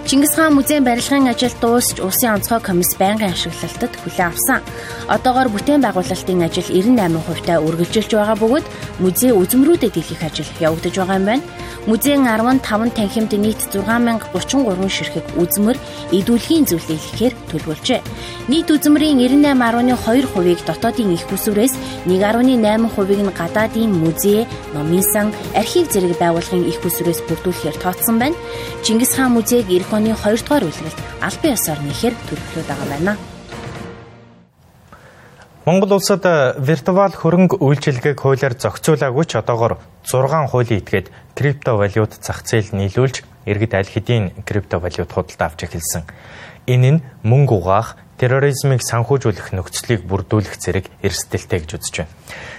Чингис 0.06 0.36
хаан 0.36 0.54
музейн 0.54 0.84
барилгын 0.84 1.26
ажил 1.26 1.50
дуусч 1.60 1.98
улсын 1.98 2.34
онцгой 2.38 2.60
комисс 2.62 2.94
байнгын 2.94 3.34
ашиглалтад 3.34 3.90
хүлээн 3.98 4.30
авсан. 4.30 4.62
Одоогоор 5.10 5.48
бүтээн 5.50 5.82
байгуулалтын 5.82 6.46
ажил 6.46 6.68
98% 6.70 7.42
та 7.42 7.58
үргэлжилж 7.58 8.10
байгаа 8.14 8.38
бөгөөд 8.38 8.66
музей 9.02 9.32
үзмрүүдэд 9.34 9.98
илгэх 9.98 10.22
ажил 10.22 10.50
явагдаж 10.62 10.94
байгаа 10.94 11.18
юм 11.18 11.26
байна. 11.26 11.42
Музейн 11.86 12.26
15 12.26 12.94
танхимд 12.94 13.32
нийт 13.34 13.62
6033 13.70 14.90
ширхэг 14.90 15.26
үзмэр 15.38 15.78
зүйлээ 16.10 16.98
илгэхээр 16.98 17.34
төлөвлөжээ. 17.50 18.00
Нийт 18.50 18.68
үзмрийн 18.74 19.22
98.2%-ийг 19.22 20.60
дотоодын 20.66 21.14
их 21.14 21.26
усүрээс 21.30 21.74
1.8%-ийг 22.10 23.22
нь 23.22 23.30
гадаадын 23.38 23.90
музей, 24.02 24.46
номын 24.74 25.02
сан, 25.02 25.30
архив 25.54 25.86
зэрэг 25.86 26.18
байгууллагын 26.18 26.66
их 26.66 26.82
усүрээс 26.82 27.22
бүрдүүлэхээр 27.30 27.78
тооцсон 27.78 28.18
байна. 28.18 28.34
Чингис 28.82 29.14
хаан 29.14 29.38
музейг 29.38 29.70
эх 29.70 29.86
оны 29.96 30.12
2 30.12 30.44
дугаар 30.44 30.68
үлгэрт 30.68 30.98
албан 31.24 31.52
ёсоор 31.56 31.80
нэхээр 31.80 32.14
төлөвлөд 32.28 32.68
байгаа 32.68 32.88
байна. 32.92 33.16
Монгол 35.66 35.98
улсад 35.98 36.22
виртуал 36.62 37.10
хөрөнгө 37.10 37.58
үйлчилгээг 37.58 38.20
хуулиар 38.20 38.54
зохицуулаагүй 38.54 39.24
ч 39.26 39.34
одоогор 39.40 39.82
6 40.06 40.52
хуулийн 40.52 40.78
этгээд 40.78 41.10
криптовалют 41.34 42.12
зах 42.22 42.46
зээл 42.46 42.70
нийлүүлж 42.70 43.26
иргэд 43.50 43.72
аль 43.74 43.90
хэдийн 43.90 44.46
криптовалют 44.46 45.10
худалдаа 45.10 45.50
авч 45.50 45.66
эхэлсэн. 45.66 46.06
Энэ 46.70 46.90
нь 46.90 47.02
мөнгө 47.26 47.58
угаах, 47.58 47.98
терроризмыг 48.16 48.80
санхүүжүүлэх 48.80 49.52
нөхцөлийг 49.52 50.02
бүрдүүлэх 50.08 50.56
зэрэг 50.56 50.88
эрсдэлтэй 51.04 51.60
гэж 51.62 51.70
үзэж 51.76 51.94
байна. 52.00 52.12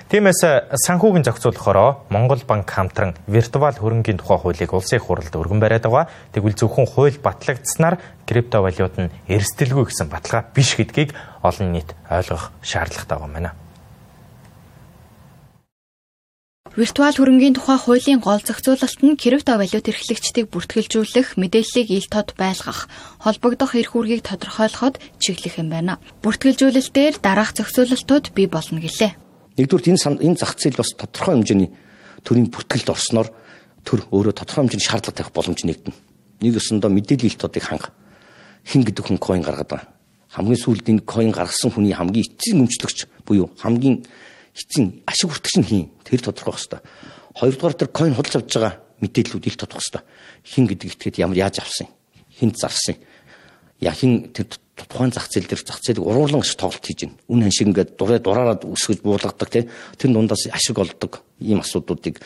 Тиймээс 0.08 0.42
санхүүгийн 0.88 1.28
зохицуулахороо 1.28 2.08
Монгол 2.08 2.40
банк 2.48 2.70
хамтран 2.72 3.18
виртуал 3.28 3.76
хөрөнгийн 3.76 4.22
тухай 4.24 4.40
хуулийг 4.40 4.72
улсын 4.72 5.02
их 5.02 5.06
хурлд 5.10 5.36
өргөн 5.36 5.60
бариад 5.60 5.84
байгаа. 5.84 6.08
Тэгвэл 6.32 6.56
зөвхөн 6.56 6.88
хууль 6.88 7.20
батлагдсанаар 7.20 8.00
криптовалют 8.24 8.96
нь 8.96 9.12
эрсдэлгүй 9.28 9.92
гэсэн 9.92 10.08
баталгаа 10.08 10.48
биш 10.56 10.80
гэдгийг 10.80 11.12
олон 11.44 11.76
нийт 11.76 11.92
ойлгох 12.08 12.56
шаардлагатай 12.64 13.18
байгаа 13.20 13.28
юм 13.28 13.36
байна. 13.36 13.52
Виртуал 16.78 17.18
хөрөнгийн 17.18 17.58
тухай 17.58 17.82
хуулийн 17.82 18.22
гол 18.22 18.38
зохицуулалт 18.38 19.02
нь 19.02 19.18
криптовалют 19.18 19.90
эрхлэгчдийг 19.90 20.54
бүртгэлжүүлэх, 20.54 21.34
мэдээллийг 21.34 21.90
ил 21.90 22.06
тод 22.06 22.38
байлгах, 22.38 22.86
холбогдох 23.18 23.74
эрх 23.74 23.98
үүргийг 23.98 24.22
тодорхойлоход 24.22 25.02
чиглэх 25.18 25.58
юм 25.58 25.74
байна. 25.74 25.98
Бүртгэлжүүлэлтээр 26.22 27.18
дараах 27.18 27.58
зохицуулалтууд 27.58 28.30
бий 28.38 28.46
болно 28.46 28.78
гэлээ. 28.78 29.10
Нэгдүгээр 29.58 29.90
энэ 29.90 30.22
энэ 30.22 30.38
зах 30.38 30.54
зээл 30.54 30.78
бас 30.78 30.94
тодорхой 30.94 31.42
хэмжээний 31.42 31.74
төрийн 32.22 32.54
бүртгэлд 32.54 32.94
орсноор 32.94 33.34
төр 33.82 34.06
өөрөө 34.14 34.38
тодорхой 34.38 34.70
хэмжээний 34.70 34.86
шаардлага 34.86 35.18
тавих 35.18 35.34
боломж 35.34 35.66
нэгдэнэ. 35.66 35.98
Нэг 36.46 36.62
өсөндөө 36.62 36.94
мэдээллийн 36.94 37.34
ил 37.34 37.42
тодыг 37.42 37.66
ханга. 37.66 37.90
Хин 38.70 38.86
гэдэг 38.86 39.02
хүн 39.02 39.18
койн 39.18 39.42
гаргаад 39.42 39.66
байгаа. 39.66 39.90
Хамгийн 40.30 40.62
сүүлд 40.62 40.86
энэ 40.94 41.10
койн 41.10 41.34
гаргасан 41.34 41.74
хүний 41.74 41.98
хамгийн 41.98 42.22
эцсийн 42.22 42.62
өмчлөгч 42.62 43.10
буюу 43.26 43.50
хамгийн 43.58 44.06
эцсийн 44.58 45.06
ашиг 45.06 45.30
хүртэгч 45.30 45.56
нь 45.62 45.70
хин 45.70 45.86
тэр 46.04 46.22
тодорхой 46.26 46.54
байх 46.58 46.66
хэвээр. 46.66 46.84
Хоёрдугаар 47.38 47.76
тэр 47.78 47.90
койн 47.94 48.16
худалдаж 48.18 48.42
авч 48.42 48.54
байгаа 48.58 48.74
мэдээллүүд 49.02 49.46
ил 49.46 49.58
тодох 49.62 49.82
хэвээр. 49.82 50.06
Хин 50.44 50.66
гэдэг 50.66 50.88
итгэхэд 50.98 51.22
ямар 51.22 51.38
яаж 51.38 51.62
авсан, 51.62 51.88
хинт 52.34 52.58
зарсан. 52.58 52.98
Я 53.78 53.94
хин 53.94 54.34
тэр 54.34 54.50
тухайн 54.86 55.14
зах 55.14 55.30
зээл 55.30 55.46
дээр 55.46 55.62
зах 55.62 55.82
зээлийг 55.82 56.06
уруулан 56.06 56.42
ашиг 56.42 56.58
тоглолт 56.58 56.86
хийж 56.86 57.06
байна. 57.06 57.18
Үн 57.30 57.42
хан 57.46 57.54
шиг 57.54 57.68
ингээд 57.70 57.98
дураа 57.98 58.20
дураараад 58.22 58.66
үсгэж 58.66 59.02
буулгадаг 59.02 59.50
тий. 59.50 59.70
Тэр 59.98 60.14
дундаас 60.14 60.50
ашиг 60.50 60.78
олдог 60.78 61.22
ийм 61.42 61.62
асуудлуудыг 61.62 62.22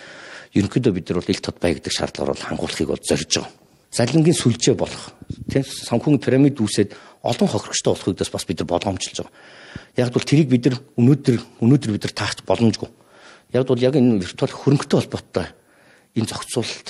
ерөнхийдөө 0.56 0.94
бид 0.96 1.08
нар 1.12 1.20
бол 1.20 1.32
ил 1.32 1.44
тод 1.44 1.58
бай 1.60 1.76
гэдэг 1.76 1.92
шаардлагаар 1.92 2.36
бол 2.36 2.48
хангуулахыг 2.48 2.88
бол 2.88 3.04
зорж 3.04 3.32
байгаа. 3.36 3.52
Залингийн 3.92 4.38
сүлжээ 4.40 4.76
болох 4.80 5.12
тий 5.52 5.64
санхүүгийн 5.64 6.24
пирамид 6.24 6.56
үүсээд 6.64 6.96
олон 7.28 7.48
хохирогчтой 7.52 7.92
болохыг 7.92 8.18
бас 8.24 8.46
бид 8.48 8.60
нар 8.64 8.70
болгоомжлж 8.72 9.18
байгаа. 9.20 9.36
Яг 10.00 10.10
бол 10.16 10.24
тэрийг 10.24 10.48
бид 10.48 10.64
нар 10.72 10.80
өнөөдөр 10.96 11.36
өнөөдөр 11.60 11.92
бид 11.92 12.06
нар 12.08 12.16
таах 12.16 12.40
боломжгүй. 12.48 12.90
Яг 13.52 13.68
бол 13.68 13.84
яг 13.84 13.96
энэ 14.00 14.24
виртуал 14.24 14.56
хөрөнгөтэй 14.56 14.96
холбоотой 14.96 15.48
энэ 16.16 16.30
зохицуулалт 16.32 16.88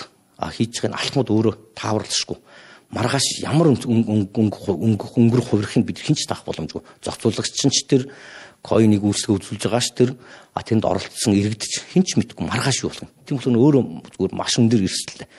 хийж 0.53 0.81
байгаа 0.81 1.01
алхмууд 1.01 1.29
өөрөө 1.33 1.55
тааварлашгүй. 1.73 2.37
Маргааш 2.93 3.25
ямар 3.41 3.73
өнгөрөх 3.73 5.47
хувирхыг 5.49 5.85
бид 5.89 5.99
хинч 6.05 6.29
таах 6.29 6.45
боломжгүй. 6.45 6.85
Зохицуулагч 7.01 7.65
нь 7.65 7.73
ч 7.73 7.89
тэр 7.89 8.13
койныг 8.61 9.01
үүсгэж 9.01 9.41
үзүүлж 9.41 9.63
байгаа 9.65 9.81
ш 9.81 9.89
тэр 9.97 10.09
а 10.53 10.61
тэнд 10.61 10.85
оролцсон 10.85 11.33
иргэдч 11.33 11.97
хинч 11.97 12.13
мэдгүй 12.13 12.45
маргааш 12.45 12.85
юу 12.85 12.93
болох 12.93 13.09
юм. 13.09 13.11
Тийм 13.25 13.37
болохоор 13.41 13.57
өөрөө 13.57 13.83
зүгээр 14.21 14.33
маш 14.37 14.53
өндөр 14.61 14.85
эрсдэлтэй. 14.85 15.29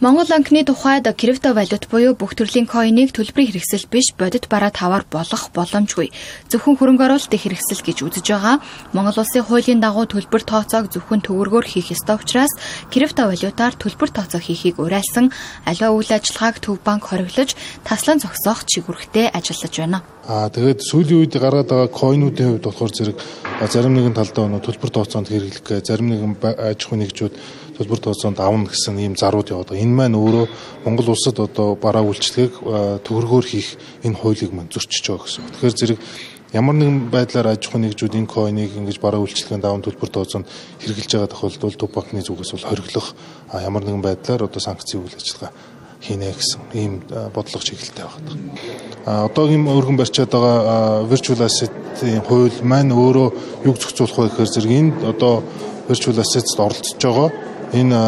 Монгол 0.00 0.24
банкны 0.24 0.64
тухайд 0.64 1.04
криптовалют 1.12 1.84
буюу 1.92 2.16
бүх 2.16 2.32
төрлийн 2.32 2.64
койныг 2.64 3.12
төлбөрийн 3.12 3.52
хэрэгсэл 3.52 3.84
биш 3.92 4.16
бодит 4.16 4.48
бараа 4.48 4.72
таваар 4.72 5.04
болох 5.04 5.52
боломжгүй. 5.52 6.08
Зөвхөн 6.48 6.80
хөрөнгө 6.80 7.04
оруулалтын 7.04 7.36
хэрэгсэл 7.36 7.84
гэж 7.84 8.08
үзэж 8.08 8.26
байгаа. 8.32 8.64
Монгол 8.96 9.20
улсын 9.20 9.44
хуулийн 9.44 9.84
дагуу 9.84 10.08
төлбөр 10.08 10.40
тооцоог 10.48 10.88
зөвхөн 10.88 11.20
төгрөгөөр 11.20 11.66
хийх 11.68 11.92
ёстой 11.92 12.16
учраас 12.16 12.48
криптовалютаар 12.88 13.76
төлбөр 13.76 14.08
тооцоо 14.08 14.40
хийхийг 14.40 14.80
уриалсан 14.80 15.36
аливаа 15.68 15.92
үйл 15.92 16.16
ажиллагааг 16.16 16.64
Төв 16.64 16.80
банк 16.80 17.04
хориглож 17.04 17.52
таслан 17.84 18.24
зогсоох 18.24 18.64
чигүрхтэй 18.64 19.28
ажиллаж 19.28 19.74
байна. 19.76 20.00
Аа 20.24 20.48
тэгээд 20.48 20.80
сүүлийн 20.80 21.28
үед 21.28 21.36
гараад 21.36 21.68
байгаа 21.68 21.92
койнуудын 21.92 22.56
хувьд 22.56 22.64
болохоор 22.64 22.92
зэрэг 22.96 23.18
зарим 23.68 23.92
нэгэн 23.92 24.16
талдаа 24.16 24.48
нөө 24.48 24.64
төлбөр 24.64 24.88
тооцоонд 24.88 25.28
хэрэглэх, 25.28 25.84
зарим 25.84 26.08
нэгэн 26.08 26.40
аж 26.40 26.80
ахуйн 26.80 27.04
нэгжүүд 27.04 27.34
төлбөр 27.76 28.00
тооцоонд 28.00 28.40
авна 28.40 28.72
гэсэн 28.72 28.96
ийм 28.96 29.20
зарууд 29.20 29.52
яваад 29.52 29.76
байгаа. 29.76 29.84
Энэ 29.84 29.96
маань 30.00 30.16
өөрөө 30.16 30.46
Монгол 30.88 31.12
улсад 31.12 31.36
одоо 31.44 31.76
бараа 31.76 32.00
үйлчлэгийг 32.00 32.56
төгрөгөөр 33.04 33.44
хийх 33.44 33.76
энэ 34.00 34.16
хуулийг 34.16 34.56
маань 34.56 34.72
зөрчиж 34.72 35.04
байгаа 35.12 35.28
гэсэн. 35.28 35.44
Тэгэхээр 35.60 35.76
зэрэг 35.76 35.98
ямар 36.56 36.76
нэгэн 36.80 37.12
байдлаар 37.12 37.52
аж 37.52 37.68
ахуйн 37.68 37.84
нэгжүүд 37.84 38.16
энэ 38.16 38.32
койныг 38.32 38.72
ингэж 38.80 38.96
бараа 38.96 39.20
үйлчлэгийн 39.20 39.60
даван 39.60 39.84
төлбөр 39.84 40.08
тооцоонд 40.08 40.48
хэрэгжилж 40.80 41.12
байгаа 41.20 41.28
тохиолдолд 41.28 41.76
төв 41.76 41.90
банкны 41.92 42.24
зүгээс 42.24 42.56
бол 42.56 42.64
хориглох 42.64 43.12
ямар 43.52 43.84
нэгэн 43.84 44.00
байдлаар 44.00 44.48
одоо 44.48 44.60
санкцийн 44.60 45.04
үйл 45.04 45.20
ажиллагаа 45.20 45.52
хийнэ 46.00 46.32
гэсэн 46.32 46.60
ийм 46.74 46.92
бодлого 47.34 47.64
чиглэлтэй 47.64 48.04
байна. 48.04 48.32
А 49.06 49.24
одоогийн 49.28 49.68
өргөн 49.68 49.96
барьчаад 50.00 50.32
байгаа 50.32 51.04
virtual 51.04 51.40
asset-ийн 51.44 52.24
хууль 52.24 52.56
маань 52.62 52.92
өөрөө 52.92 53.28
юг 53.68 53.76
зохицуулах 53.76 54.16
вэ 54.16 54.28
гэхээр 54.28 54.52
зэрэг 54.54 54.72
энд 54.72 54.96
одоо 55.04 55.44
virtual 55.88 56.16
assets-д 56.24 56.56
оролцож 56.56 56.96
байгаа 56.96 57.28
энэ 57.76 57.98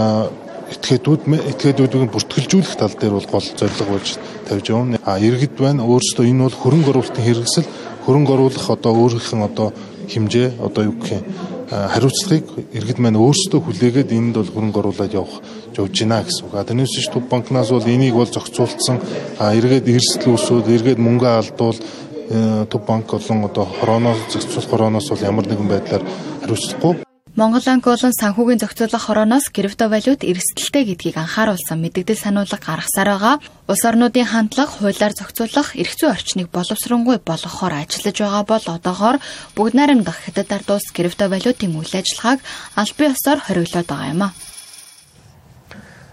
этгээдүүд 0.73 1.23
этгээдүүдийг 1.53 2.13
бүртгэлжүүлэх 2.13 2.77
тал 2.81 2.97
дээр 2.97 3.15
бол 3.21 3.29
гол 3.29 3.45
зорилго 3.45 3.93
болж 3.93 4.11
тавьж 4.49 4.67
байгаа. 4.73 5.01
А 5.05 5.21
иргэд 5.21 5.55
байна 5.61 5.85
өөрсдөө 5.85 6.25
энэ 6.33 6.45
бол 6.49 6.57
хөрөнгө 6.63 6.91
оруулалтын 6.97 7.27
хэрэгсэл 7.29 7.69
хөрөнгө 8.09 8.33
оруулах 8.33 8.67
одоо 8.73 8.93
өөрийнх 8.97 9.29
нь 9.37 9.45
одоо 9.45 9.69
хэмжээ 10.09 10.49
одоо 10.65 10.83
юу 10.89 10.97
гэх 10.97 11.13
юм 11.21 11.25
хариуцлагыг 11.73 12.47
иргэд 12.77 12.99
маань 13.01 13.17
өөрсдөө 13.17 13.61
хүлээгээд 13.65 14.11
энд 14.13 14.37
бол 14.37 14.53
хөрөнгө 14.53 14.81
оруулаад 14.85 15.17
явах 15.17 15.41
явж 15.73 15.95
гинэ 16.05 16.21
гэсэн 16.29 16.45
үг. 16.45 16.53
Тэрнээс 16.69 16.93
ч 17.01 17.09
төв 17.09 17.25
банкнаас 17.33 17.73
бол 17.73 17.89
энийг 17.89 18.13
бол 18.13 18.29
зохицуулсан 18.29 19.01
эргээд 19.41 19.89
эрсдэл 19.89 20.37
үүсүүд 20.37 20.69
эргээд 20.69 21.01
мөнгө 21.01 21.29
алдуул 21.33 21.79
төв 22.69 22.81
банк 22.85 23.09
болон 23.09 23.49
одоо 23.49 23.65
хорооноос 23.65 24.21
зохицуулах 24.29 24.69
хорооноос 24.69 25.09
бол 25.09 25.25
ямар 25.25 25.47
нэгэн 25.49 25.69
байдлаар 25.73 26.05
хариуцлахгүй 26.45 27.12
Монгол 27.33 27.65
банк 27.65 27.85
болон 27.89 28.13
санхүүгийн 28.13 28.61
зохицуулах 28.61 29.09
хорооноос 29.09 29.49
криптовалют 29.57 30.21
эрсдэлтэй 30.21 30.85
гэдгийг 30.85 31.17
анхааруулсан 31.17 31.81
мэдээлэл 31.81 32.21
сануулга 32.21 32.61
гаргасаар 32.61 33.09
байгаа. 33.09 33.35
Улс 33.73 33.83
орнуудын 33.89 34.29
хандлага 34.29 34.69
хуулиар 34.69 35.17
зохицуулах 35.17 35.73
эрх 35.73 35.97
зүйн 35.97 36.13
орчныг 36.13 36.53
боловсронгуй 36.53 37.25
болгохоор 37.25 37.89
ажиллаж 37.89 38.17
байгаа 38.21 38.45
бол 38.45 38.65
одоогоор 38.77 39.17
бүгд 39.57 39.73
найрамдах 39.73 40.21
хятад 40.21 40.53
ард 40.53 40.69
улс 40.77 40.93
криптовалютын 40.93 41.73
үйл 41.73 41.95
ажиллагааг 41.97 42.41
аль 42.77 42.93
бие 43.01 43.17
ёсоор 43.17 43.41
хориглоод 43.41 43.89
байгаа 43.89 44.13
юм 44.13 44.23
а. 44.29 44.52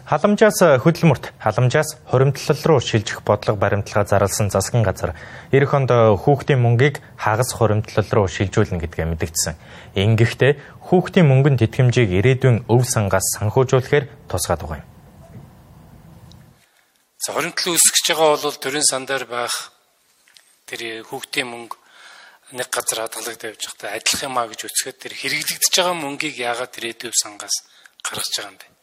Халамжаас 0.09 0.81
хөдөлмөрт, 0.81 1.37
халамжаас 1.37 2.01
хуримтлал 2.09 2.61
руу 2.65 2.81
шилжих 2.81 3.21
бодлого 3.21 3.61
баримтлагаа 3.61 4.09
зарласан 4.09 4.49
засгийн 4.49 4.81
газар 4.81 5.13
эх 5.53 5.69
онд 5.69 5.93
хүүхдийн 5.93 6.57
мөнгийг 6.57 6.97
хагас 7.13 7.53
хуримтлал 7.53 8.09
руу 8.09 8.25
шилжүүлнэ 8.25 8.81
гэдгээ 8.81 9.05
мэдгдсэн. 9.05 9.53
Ингэхдээ 9.93 10.51
хүүхдийн 10.89 11.29
мөнгөнд 11.29 11.61
тэтгэмжийг 11.61 12.09
ирээдүйн 12.09 12.65
өв 12.65 12.89
сангаас 12.89 13.37
санхүүжүүлэхээр 13.37 14.25
тусгаад 14.25 14.65
байгаа 14.65 14.81
юм. 14.81 14.89
За 17.21 17.29
хуримтлал 17.37 17.77
үүсгэж 17.77 18.05
байгаа 18.09 18.41
бол 18.41 18.57
төрийн 18.57 18.89
сандар 18.89 19.29
байх 19.29 19.77
тэр 20.65 21.05
хүүхдийн 21.05 21.53
мөнгө 21.53 21.77
нэг 22.57 22.65
газар 22.73 23.05
хадгалагдаж 23.05 23.45
явж 23.45 23.61
байхдаа 23.61 23.93
адилхан 23.93 24.25
юм 24.33 24.41
а 24.41 24.49
гэж 24.49 24.61
үцгээд 24.65 24.97
тэр 25.05 25.13
хэрэглэгдэж 25.13 25.73
байгаа 25.77 25.93
мөнгийг 25.93 26.41
яагаад 26.41 26.73
ирээдүйн 26.81 27.13
сангаас 27.13 27.55
гаргаж 28.01 28.33
байгаа 28.33 28.49
юм 28.49 28.57
бэ? 28.57 28.78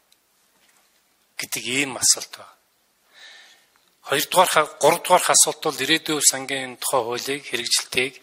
Гэдэг 1.38 1.64
ийм 1.64 1.96
асуулт 1.96 2.32
байна. 2.36 2.54
Хоёрдугаар 4.08 4.50
гуравдугаар 4.82 5.24
асуулт 5.34 5.60
бол 5.64 5.82
ирээдүйн 5.84 6.22
сангийн 6.30 6.76
тухай 6.80 7.02
хуулийг 7.04 7.42
хэрэгжилтийг 7.46 8.14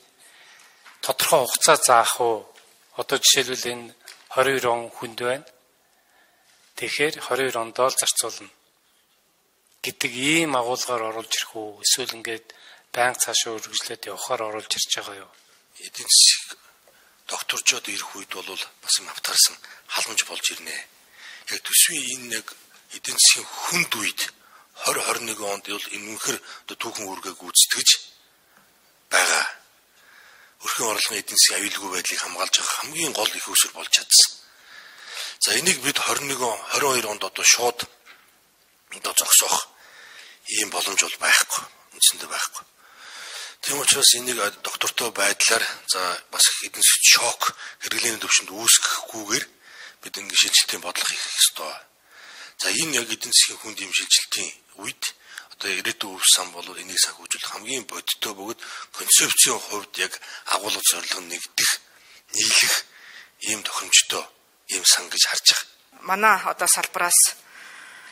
тодорхой 1.03 1.39
хугацаа 1.43 1.77
заах 1.77 2.15
уу? 2.22 2.48
Одоо 3.01 3.17
жишээлбэл 3.20 3.72
энэ 3.74 3.93
22 4.36 4.65
он 4.72 4.89
хүнд 4.89 5.20
байна. 5.22 5.46
Тэгэхээр 6.77 7.15
22 7.22 7.60
ондоо 7.63 7.88
л 7.91 8.00
зарцуулна 8.00 8.50
гэдэг 9.84 10.12
ийм 10.15 10.55
агуулгаар 10.55 11.12
оруулж 11.12 11.34
ирэх 11.36 11.53
үү? 11.60 11.84
Эсвэл 11.84 12.15
ингээд 12.17 12.48
байнга 12.96 13.20
цаашаа 13.20 13.60
үргэлжлээд 13.60 14.08
явахаар 14.08 14.48
оруулж 14.48 14.72
ирж 14.72 14.91
байгаа 14.96 15.27
юу? 15.27 15.32
Эдийн 15.84 16.08
засаг 16.08 16.58
докторжоод 17.27 17.86
ирэх 17.91 18.15
үед 18.15 18.32
бол 18.32 18.48
бас 18.55 18.93
юм 19.00 19.08
автгарсан 19.12 19.55
халамж 19.91 20.22
болж 20.24 20.46
ирнэ. 20.55 20.77
Яг 21.51 21.60
төсвийн 21.67 22.08
энэ 22.15 22.27
нэг 22.39 22.46
эдийн 22.97 23.17
засгийн 23.17 23.47
хүнд 23.47 23.91
үед 24.01 24.21
2021 24.85 25.41
онд 25.53 25.65
бол 25.69 25.88
энэнхэр 25.97 26.38
түүхэн 26.81 27.09
үргээ 27.12 27.35
гүйцэтгэж 27.39 27.89
байгаа. 29.13 29.45
Өрхийн 30.65 30.91
орлогын 30.91 31.21
эдийн 31.21 31.39
засгийн 31.39 31.59
аюулгүй 31.62 31.89
байдлыг 31.93 32.19
хамгаалж 32.21 32.55
байгаа 32.57 32.77
хамгийн 32.77 33.13
гол 33.13 33.31
их 33.38 33.47
усэр 33.47 33.71
болж 33.73 33.91
чадсан. 33.93 34.29
За 35.43 35.50
энийг 35.59 35.79
бид 35.85 35.97
21 35.97 36.38
22 36.38 37.12
онд 37.12 37.23
одоо 37.23 37.45
шууд 37.45 37.79
одоо 38.97 39.13
зогсоох 39.17 39.57
ийм 40.59 40.69
боломж 40.69 41.01
бол 41.01 41.17
байхгүй. 41.25 41.63
Үндсэндээ 41.95 42.29
байхгүй. 42.29 42.63
Тийм 43.63 43.79
учраас 43.79 44.12
энийг 44.19 44.38
доктортой 44.62 45.09
байдлаар 45.12 45.63
за 45.88 46.01
бас 46.31 46.45
эдийн 46.67 46.83
засгийн 46.83 47.12
шок 47.15 47.41
хэрэглээний 47.81 48.21
төвшөнд 48.21 48.51
үүсгэхгүйгээр 48.51 49.45
бид 50.01 50.13
ингэ 50.19 50.35
шилжилтийн 50.35 50.81
бодлого 50.83 51.09
хийх 51.09 51.25
ёстой 51.39 51.73
За 52.62 52.69
энэ 52.69 52.95
яг 53.01 53.07
эдийн 53.12 53.33
засгийн 53.33 53.60
хүн 53.60 53.74
дэмжилжилтийн 53.75 54.51
үед 54.83 55.03
одоо 55.53 55.69
ирээдүйн 55.79 56.15
өв 56.17 56.25
сан 56.36 56.48
бол 56.51 56.67
энийг 56.81 57.00
санхүүжүүлэх 57.00 57.51
хамгийн 57.51 57.86
бодиттой 57.88 58.33
бөгөөд 58.36 58.60
концепцийн 58.98 59.60
хувьд 59.60 59.93
яг 60.05 60.13
агуулга 60.53 60.81
зорилго 60.89 61.22
нэгдэх 61.22 61.72
нийлэх 62.36 62.75
ийм 63.50 63.62
тохиромжтой 63.63 64.25
ийм 64.74 64.83
сан 64.86 65.05
гэж 65.10 65.24
харж 65.29 65.48
байгаа. 65.51 65.67
Манай 66.10 66.36
одоо 66.51 66.67
салбараас 66.67 67.19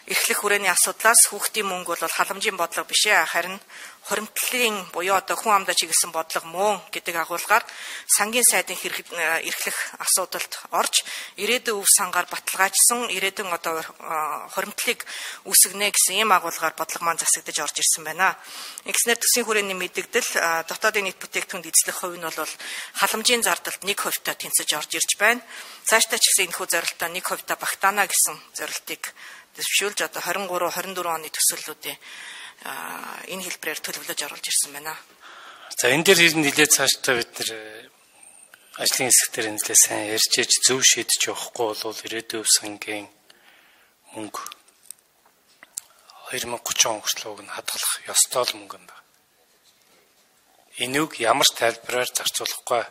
эрхлэх 0.07 0.39
хүрээний 0.41 0.71
асуудлаас 0.73 1.29
хүүхдийн 1.29 1.69
мөнгө 1.69 1.93
бол 2.01 2.17
халамжийн 2.17 2.57
бодлого 2.57 2.89
биш 2.89 3.05
ээ 3.05 3.25
харин 3.25 3.61
хуримтлалын 4.01 4.89
буюу 4.89 5.13
одоо 5.13 5.37
хүн 5.37 5.61
амдаа 5.61 5.77
чиглэсэн 5.77 6.09
бодлого 6.09 6.47
мөн 6.49 6.81
гэдэг 6.89 7.15
агуулгаар 7.21 7.61
сангийн 8.09 8.43
сайдын 8.49 8.73
э, 8.81 9.45
эрхлэх 9.45 9.77
асуудалд 10.01 10.53
орж 10.73 11.05
ирээдүйн 11.37 11.77
өв 11.77 11.85
сангаар 11.85 12.25
баталгаажсан 12.25 13.13
ирээдүйн 13.13 13.53
одоо 13.53 13.77
э, 13.77 13.85
хуримтлалыг 14.57 15.05
үүсгэнэ 15.45 15.93
гэсэн 15.93 16.17
ийм 16.17 16.33
агуулгаар 16.33 16.73
бодлого 16.73 17.05
маань 17.05 17.21
засагдж 17.21 17.61
орж 17.61 17.77
ирсэн 17.77 18.01
байна. 18.01 18.33
Ингэснээр 18.89 19.21
төсвийн 19.21 19.45
хүрээний 19.45 19.77
мэдэгдэл 19.77 20.29
э, 20.33 20.65
дотоодын 20.65 21.05
нийт 21.05 21.21
бүтээгдэхүүн 21.21 21.69
эзлэх 21.69 21.97
хувь 22.01 22.17
нь 22.17 22.25
бол 22.25 22.53
халамжийн 22.97 23.45
зардалд 23.45 23.85
1% 23.85 24.25
та 24.25 24.33
тэнцэж 24.33 24.69
орж 24.81 24.91
ирж 24.97 25.11
байна. 25.21 25.45
Цаашдаа 25.85 26.17
ч 26.17 26.25
гэсэн 26.25 26.49
энэхүү 26.49 26.67
зорилтоо 26.73 27.05
1% 27.05 27.45
та 27.45 27.53
багтаана 27.53 28.09
гэсэн 28.09 28.35
зорилтыг 28.57 29.13
дэвшүүлж 29.55 29.99
одоо 30.07 30.21
23 30.21 30.95
24 30.95 31.15
оны 31.15 31.27
төсөөллүүдийн 31.31 31.97
энэ 33.31 33.43
хэлбэрээр 33.45 33.79
төлөвлөж 33.81 34.19
оруулж 34.25 34.45
ирсэн 34.45 34.71
байна. 34.73 34.93
За 35.79 35.89
энэ 35.89 36.05
дээр 36.05 36.19
ер 36.29 36.35
нь 36.37 36.43
нэлээд 36.45 36.71
цаашдаа 36.77 37.15
бид 37.17 37.31
нэр 37.33 37.49
э, 37.57 37.89
ажлын 38.77 39.09
хэсэг 39.09 39.29
дээр 39.33 39.47
нэлээд 39.55 39.79
сайн 39.81 40.13
ярьж 40.13 40.33
иж 40.37 40.51
зөв 40.67 40.79
шийдэж 40.85 41.21
явахгүй 41.33 41.73
бол 41.73 42.05
ирээдүйн 42.05 42.45
сангийн 42.45 43.07
мөнгө 44.13 44.43
2030 46.37 46.87
он 46.93 47.01
хүртэл 47.01 47.31
уг 47.33 47.41
нь 47.43 47.51
хадгалах 47.55 47.93
ёстой 48.07 48.43
л 48.45 48.57
мөнгө 48.61 48.77
юм 48.77 48.85
байна. 48.87 49.03
Энийг 50.79 51.11
ямар 51.19 51.49
тайлбараар 51.49 52.09
зарцуулахгүй 52.13 52.83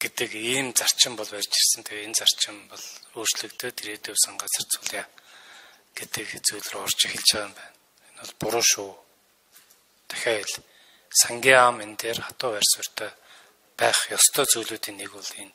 гэдэг 0.00 0.30
ийм 0.32 0.72
зарчим 0.72 1.14
бол 1.14 1.28
барьж 1.28 1.52
ирсэн. 1.52 1.84
Тэгээ 1.84 2.06
энэ 2.08 2.16
зарчим 2.16 2.56
бол 2.72 2.84
өөрчлөгдөд 3.20 3.76
ирээдүйн 3.84 4.16
сангаас 4.24 4.52
зарцуулъя 4.56 5.04
гэдэг 5.92 6.26
зүйл 6.40 6.68
рүү 6.72 6.82
орж 6.88 6.98
эхэлж 7.04 7.28
байгаа 7.36 7.44
юм 7.44 7.54
байна. 7.54 7.76
Энэ 8.08 8.20
бол 8.24 8.34
буруу 8.40 8.64
шүү. 8.64 8.90
Дахиад 10.08 10.50
сангийн 11.12 11.60
ам 11.60 11.76
энэ 11.84 12.00
дээр 12.00 12.18
хатуу 12.24 12.56
байр 12.56 12.64
суурьтай 12.64 13.12
байх 13.76 13.98
ёстой 14.08 14.48
зүйлүүдийн 14.48 14.96
нэг 14.96 15.12
бол 15.12 15.32
энэ. 15.36 15.52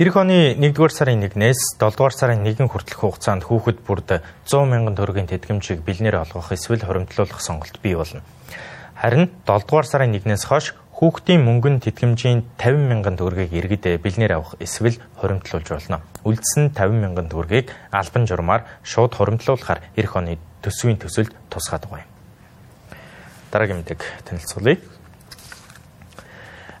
Ирэх 0.00 0.16
оны 0.16 0.56
1-р 0.58 0.90
сарын 0.90 1.22
1-ээс 1.22 1.78
7-р 1.78 2.14
сарын 2.16 2.42
1 2.42 2.66
хүртэлх 2.66 2.98
хугацаанд 2.98 3.46
хүүхэд 3.46 3.78
бүрд 3.86 4.08
100 4.48 4.64
мянган 4.66 4.96
төгрөгийн 4.98 5.30
тэтгэмжийг 5.30 5.86
бэлнээр 5.86 6.18
олгох 6.24 6.50
эсвэл 6.50 6.82
хоримтлуулах 6.82 7.38
сонголт 7.38 7.78
бий 7.78 7.94
болно. 7.94 8.26
Харин 8.98 9.30
7-р 9.46 9.86
сарын 9.86 10.16
1-ээс 10.18 10.50
хойш 10.50 10.74
Хүүхдийн 10.94 11.42
мөнгөн 11.42 11.82
тэтгэмжийн 11.82 12.46
50 12.54 12.86
мянган 12.86 13.18
төгрөгийг 13.18 13.50
иргэд 13.50 13.98
бэлнээр 13.98 14.38
авах 14.38 14.54
эсвэл 14.62 15.02
хуримтлуулж 15.18 15.66
болно. 15.66 16.06
Үлдсэн 16.22 16.70
50 16.70 17.02
мянган 17.02 17.26
төгрөгийг 17.26 17.74
албан 17.90 18.30
журмаар 18.30 18.62
шууд 18.86 19.18
хуримтлуулахаар 19.18 19.82
эх 19.98 20.14
оны 20.14 20.38
төсвийн 20.62 20.94
төсөлд 21.02 21.34
тусгаад 21.50 21.90
байгаа 21.90 22.06
юм. 22.06 22.10
Дараагийн 23.50 23.82
мэдээг 23.82 24.02
танилцуулъя. 24.22 24.78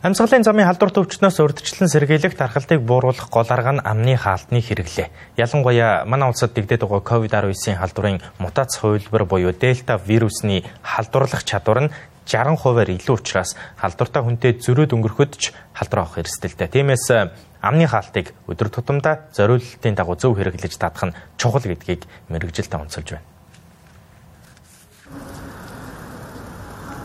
Амьсгалын 0.04 0.44
замын 0.44 0.68
халдвар 0.68 0.92
төвчнөөс 0.92 1.40
урдчлан 1.40 1.88
сэргийлэх 1.88 2.36
тархалтыг 2.36 2.84
бууруулах 2.84 3.32
гол 3.32 3.48
арга 3.48 3.72
нь 3.72 3.80
амны 3.80 4.20
хаалтны 4.20 4.60
хэрэглээ. 4.60 5.08
Ялангуяа 5.40 6.04
манай 6.04 6.28
улсад 6.28 6.52
дэгдээд 6.52 6.84
байгаа 6.84 7.00
COVID-19-ийн 7.00 7.80
халдварын 7.80 8.20
мутац 8.36 8.76
хувилбар 8.78 9.24
буюу 9.24 9.56
дельта 9.56 9.96
вирусны 9.96 10.60
халдварлах 10.84 11.48
чадвар 11.48 11.88
нь 11.88 11.92
60%-аар 12.26 12.90
илүү 12.96 13.14
учраас 13.20 13.56
халдвартай 13.76 14.22
хүнтэй 14.24 14.52
зөрөөд 14.60 14.96
өнгөрөхөд 14.96 15.32
ч 15.36 15.52
халдвар 15.76 16.08
авах 16.08 16.24
эрсдэлтэй. 16.24 16.68
Тиймээс 16.72 17.06
э, 17.12 17.30
амны 17.60 17.84
хаалтыг 17.84 18.32
өдөр 18.48 18.68
тутамдаа 18.72 19.28
зориулалтын 19.36 19.94
дагуу 19.94 20.16
зөв 20.16 20.36
хэрэглэж 20.36 20.74
татах 20.80 21.12
нь 21.12 21.16
чухал 21.36 21.64
гэдгийг 21.64 22.08
мэрэгжилтэ 22.32 22.80
онцолж 22.80 23.08
байна. 23.20 23.33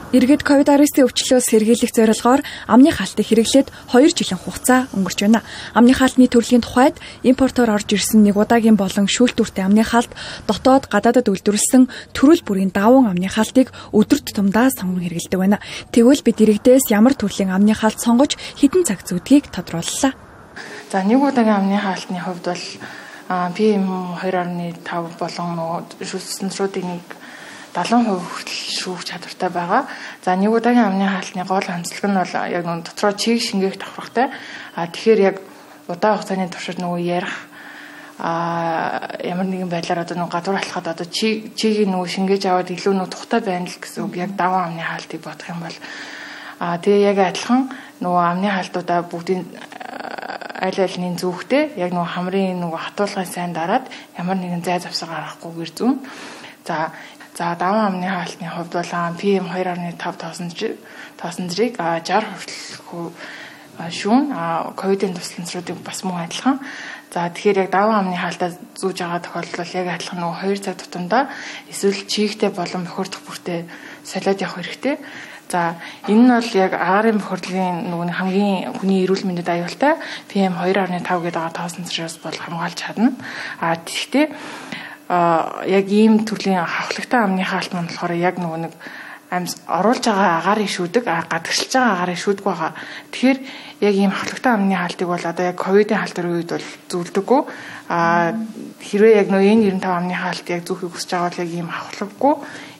Иргэд 0.09 0.41
ковид-19-ийн 0.41 1.05
өвчлөөс 1.05 1.53
сэргийлэх 1.53 1.93
зорилгоор 1.93 2.41
амны 2.65 2.89
хаалтыг 2.89 3.29
хэрэглээд 3.29 3.69
2 3.93 4.09
жилийн 4.17 4.41
хугацаа 4.41 4.89
өнгөрч 4.97 5.19
байна. 5.21 5.45
Амны 5.77 5.93
хаалтны 5.93 6.25
төрлийн 6.25 6.65
тухайд 6.65 6.97
импортоор 7.21 7.77
орж 7.77 7.93
ирсэн 7.93 8.25
нэг 8.25 8.33
удаагийн 8.33 8.73
болон 8.73 9.05
шүүлтүүртэй 9.05 9.61
амны 9.61 9.85
хаалт 9.85 10.09
дотоод 10.49 10.89
гадаадад 10.89 11.29
үйлдвэрлэсэн 11.29 11.93
төрөл 12.17 12.41
бүрийн 12.41 12.73
даван 12.73 13.05
амны 13.05 13.29
хаалтыг 13.29 13.69
өдөр 13.93 14.19
тутамдаа 14.25 14.73
сонгон 14.73 15.05
хэрэглэдэг 15.05 15.37
байна. 15.37 15.61
Тэгвэл 15.93 16.25
бид 16.25 16.41
иргэдээс 16.41 16.89
ямар 16.89 17.13
төрлийн 17.13 17.53
амны 17.53 17.77
хаалт 17.77 18.01
сонгож 18.01 18.33
хідэн 18.57 18.89
цаг 18.89 19.05
зүйдгийг 19.05 19.53
тодрууллаа. 19.53 20.17
За 20.89 21.05
нэг 21.05 21.21
удаагийн 21.21 21.69
амны 21.69 21.77
хаалтны 21.77 22.17
хувьд 22.17 22.49
бол 22.49 22.65
PM 23.29 23.85
2.5 24.25 25.21
болон 25.21 25.49
нөгөө 25.53 26.01
шүлснруудыг 26.01 26.81
нэг 26.81 27.18
70% 27.73 28.17
хүртэл 28.17 28.61
шүүх 28.81 29.05
чадвартай 29.05 29.49
байгаа. 29.49 29.85
За 30.25 30.35
нэг 30.35 30.51
удаагийн 30.51 30.89
амны 30.89 31.05
хаалтны 31.05 31.43
гол 31.45 31.67
онцлог 31.69 32.05
нь 32.09 32.17
бол 32.17 32.33
яг 32.49 32.63
нөгөө 32.65 32.85
дотроо 32.85 33.13
чийг 33.13 33.41
шингээх 33.45 33.77
давхрахтай. 33.77 34.33
А 34.75 34.87
тэгэхээр 34.87 35.19
яг 35.19 35.35
удаан 35.87 36.17
хугацааны 36.17 36.49
туршид 36.49 36.81
нөгөө 36.81 37.01
ярих 37.01 37.35
а 38.19 39.15
ямар 39.23 39.47
нэгэн 39.47 39.71
байдлаар 39.71 40.03
одоо 40.03 40.17
нэг 40.19 40.29
гадуур 40.29 40.59
алхахад 40.59 40.91
одоо 40.91 41.07
чи 41.07 41.55
чигийг 41.55 41.87
нөгөө 41.87 42.09
шингээж 42.09 42.43
аваад 42.51 42.69
илүү 42.75 42.93
нөгөө 42.93 43.13
тухтай 43.15 43.39
байна 43.39 43.71
л 43.71 43.79
гэсэн 43.79 44.03
үг 44.03 44.19
яг 44.19 44.35
даван 44.35 44.75
амны 44.75 44.83
хаалтыг 44.83 45.23
бодох 45.23 45.47
юм 45.47 45.63
бол 45.63 45.77
а 46.59 46.75
тэгээ 46.83 47.15
яг 47.15 47.17
адилхан 47.31 47.71
нөгөө 48.03 48.23
амны 48.27 48.49
хаалтуудаа 48.51 48.99
бүгдийн 49.07 49.43
аль 50.59 50.79
альны 50.83 51.15
зүгтээ 51.15 51.79
яг 51.79 51.95
нөгөө 51.95 52.11
хамрын 52.11 52.59
нөгөө 52.59 52.79
хатуулгын 52.83 53.31
сайн 53.31 53.55
дараад 53.55 53.87
ямар 54.19 54.35
нэгэн 54.35 54.67
зай 54.67 54.83
завсар 54.83 55.07
гаргахгүйгээр 55.07 55.71
зүүн. 55.71 55.95
За 56.67 56.91
за 57.39 57.55
даван 57.55 57.95
амны 57.95 58.07
хаалтны 58.11 58.47
хувьд 58.51 58.73
бол 58.75 58.91
PM 59.15 59.47
2.5 59.47 59.95
тоосон 60.19 60.51
тоосон 61.15 61.47
зэрэг 61.47 61.79
60 61.79 62.27
хүртэл 62.27 63.15
шүүн 63.87 64.23
ковидын 64.75 65.15
тусламжруудыг 65.15 65.79
бас 65.79 66.03
мөн 66.03 66.27
адилхан. 66.27 66.59
За 67.15 67.31
тэгэхээр 67.31 67.63
яг 67.63 67.69
даван 67.71 68.11
амны 68.11 68.19
хаалтаа 68.19 68.51
зүүж 68.75 68.97
байгаа 68.99 69.23
тохиолдол 69.23 69.71
яг 69.71 69.87
адилхан 69.87 70.19
нөгөө 70.19 70.51
2 70.51 70.65
цаг 70.67 70.75
тутамдаа 70.83 71.23
эсвэл 71.71 72.03
чийгтэй 72.11 72.51
болон 72.51 72.83
бохирдох 72.83 73.23
бүртээ 73.23 73.59
солиод 74.03 74.43
явах 74.43 74.59
хэрэгтэй. 74.59 74.99
За 75.47 75.79
энэ 76.11 76.21
нь 76.21 76.29
бол 76.29 76.51
яг 76.59 76.71
агаарын 76.75 77.23
бохирдлын 77.23 77.89
нөгөө 77.89 78.19
хамгийн 78.19 78.77
хүний 78.77 79.01
эрүүл 79.07 79.25
мэндэд 79.25 79.49
аюултай 79.49 79.95
PM 80.27 80.53
2.5 80.59 81.07
гэдэг 81.07 81.39
байгаа 81.39 81.55
тоосон 81.55 81.87
зэрэгс 81.87 82.19
бол 82.21 82.37
хамгаалж 82.37 82.77
чадна. 82.77 83.15
А 83.57 83.79
тэгэхдээ 83.79 84.27
а 85.09 85.65
яг 85.65 85.89
ийм 85.89 86.21
төрлийн 86.23 86.61
хавхлагтай 86.63 87.19
амны 87.25 87.43
хаалт 87.43 87.73
маань 87.73 87.89
болохоор 87.89 88.13
яг 88.13 88.37
нөгөө 88.37 88.59
нэг 88.69 88.73
амьс 89.29 89.61
оруулж 89.69 90.05
байгаа 90.05 90.41
агаарыг 90.41 90.69
шүүдэг, 90.69 91.03
гадагшилж 91.05 91.73
байгаа 91.73 91.93
агаарыг 91.97 92.17
шүүдэг 92.17 92.45
байгаа. 92.45 92.71
Тэгэхээр 93.13 93.39
яг 93.85 93.95
ийм 93.97 94.11
хавхлагтай 94.13 94.53
амны 94.53 94.75
хаалтыг 94.77 95.07
бол 95.09 95.25
одоо 95.25 95.45
яг 95.45 95.57
ковидын 95.57 96.01
хаалтын 96.01 96.29
үед 96.33 96.49
бол 96.49 96.67
зөвлөдөггүй. 96.89 97.41
А 97.89 98.33
хэрвээ 98.81 99.21
яг 99.21 99.27
нөө 99.29 99.43
энэ 99.49 99.81
95 99.81 99.97
амны 99.97 100.15
хаалт 100.17 100.45
яг 100.49 100.61
зүүхийг 100.65 100.93
хүсэж 100.93 101.09
байгаа 101.13 101.29
бол 101.29 101.41
яг 101.45 101.51
ийм 101.53 101.69
хавхлаггүй 101.69 102.35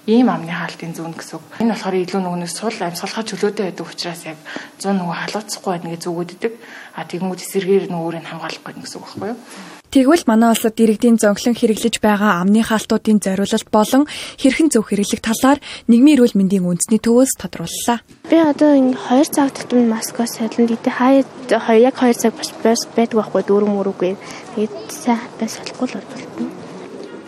ийм 0.10 0.28
амны 0.34 0.50
хаалтын 0.50 0.94
зүүн 0.98 1.14
гэсэн 1.14 1.38
үг. 1.38 1.46
Энэ 1.62 1.74
болохоор 1.78 1.98
илүү 2.02 2.22
нөгөөс 2.26 2.54
сул 2.58 2.78
амьсгалахаа 2.82 3.30
чөлөөтэй 3.30 3.66
байдаг 3.70 3.86
учраас 3.86 4.22
яг 4.26 4.38
100 4.82 4.98
нөгөө 4.98 5.18
халууцахгүй 5.22 5.72
байна 5.78 5.94
гэж 5.94 6.02
зүгөөддөг. 6.10 6.54
А 6.98 7.06
тэгмүүд 7.06 7.46
эсэргээр 7.46 7.86
нөгөөрийг 7.94 8.26
хамгаалах 8.26 8.64
гэдэг 8.66 8.84
гэсэн 8.90 8.98
үг 8.98 9.06
байхгүй 9.06 9.30
юу? 9.30 9.79
Тэгвэл 9.90 10.22
манай 10.30 10.54
улсад 10.54 10.78
иргэдийн 10.78 11.18
зөнхлөн 11.18 11.58
хэрэглэж 11.58 11.98
байгаа 11.98 12.46
амны 12.46 12.62
хаалтуудын 12.62 13.26
зориулалт 13.26 13.74
болон 13.74 14.06
хэрхэн 14.38 14.70
зөв 14.70 14.86
хэрэглэх 14.86 15.18
талаар 15.18 15.58
нийгмийн 15.90 16.22
эрүүл 16.22 16.38
мэндийн 16.38 16.62
үндэсний 16.62 17.02
төвөөс 17.02 17.34
тодрууллаа. 17.42 18.06
Би 18.30 18.38
одоо 18.38 18.78
ингэ 18.78 19.02
2 19.10 19.34
цаг 19.34 19.50
тутам 19.50 19.90
маскаа 19.90 20.30
сайлан 20.30 20.70
дийтэй 20.70 20.94
хаяа 20.94 21.74
яг 21.82 21.98
2 21.98 22.22
цаг 22.22 22.38
бас 22.38 22.86
байдаг 22.94 23.18
байхгүй 23.18 23.42
дөрөв 23.50 23.70
мөрөгүй. 23.74 24.14
Тэгээд 24.54 24.74
сайн 24.94 25.26
бас 25.42 25.58
болохгүй 25.58 25.88
л 25.90 25.98
болтон. 26.06 26.54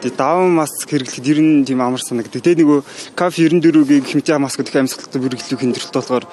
Тэгээ 0.05 0.17
даван 0.21 0.53
маск 0.53 0.85
хэрэглэхэд 0.85 1.29
ер 1.33 1.39
нь 1.41 1.65
тийм 1.65 1.81
амар 1.81 2.05
санагддаг. 2.05 2.45
Тэгээ 2.45 2.61
нөгөө 2.61 2.79
каф 3.17 3.41
94-гийн 3.41 4.05
хэмжээ 4.05 4.37
маск 4.37 4.61
гэх 4.61 4.85
амьсгалтай 4.85 5.17
бүргэлдэхүүн 5.17 5.73
хэмжээлт 5.73 5.97
болохоор 5.97 6.25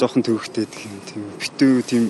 жоохон 0.00 0.24
төвөгтэй 0.24 0.64
тийм 0.72 1.36
битүү 1.36 1.84
тийм 1.84 2.02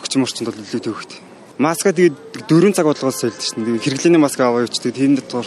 бөхчм 0.00 0.24
орчинд 0.24 0.48
бол 0.48 0.64
илүү 0.64 0.84
төвөгтэй. 0.88 1.29
Маска 1.60 1.92
тэгээд 1.92 2.48
4 2.48 2.72
цаг 2.72 2.88
бодлогоос 2.88 3.20
солилд 3.20 3.36
шин. 3.36 3.68
Тэгээ 3.68 3.84
хэрэглээний 3.84 4.16
маск 4.16 4.40
аваа 4.40 4.64
явчихдаг. 4.64 4.96
Тийм 4.96 5.12
дотор 5.12 5.44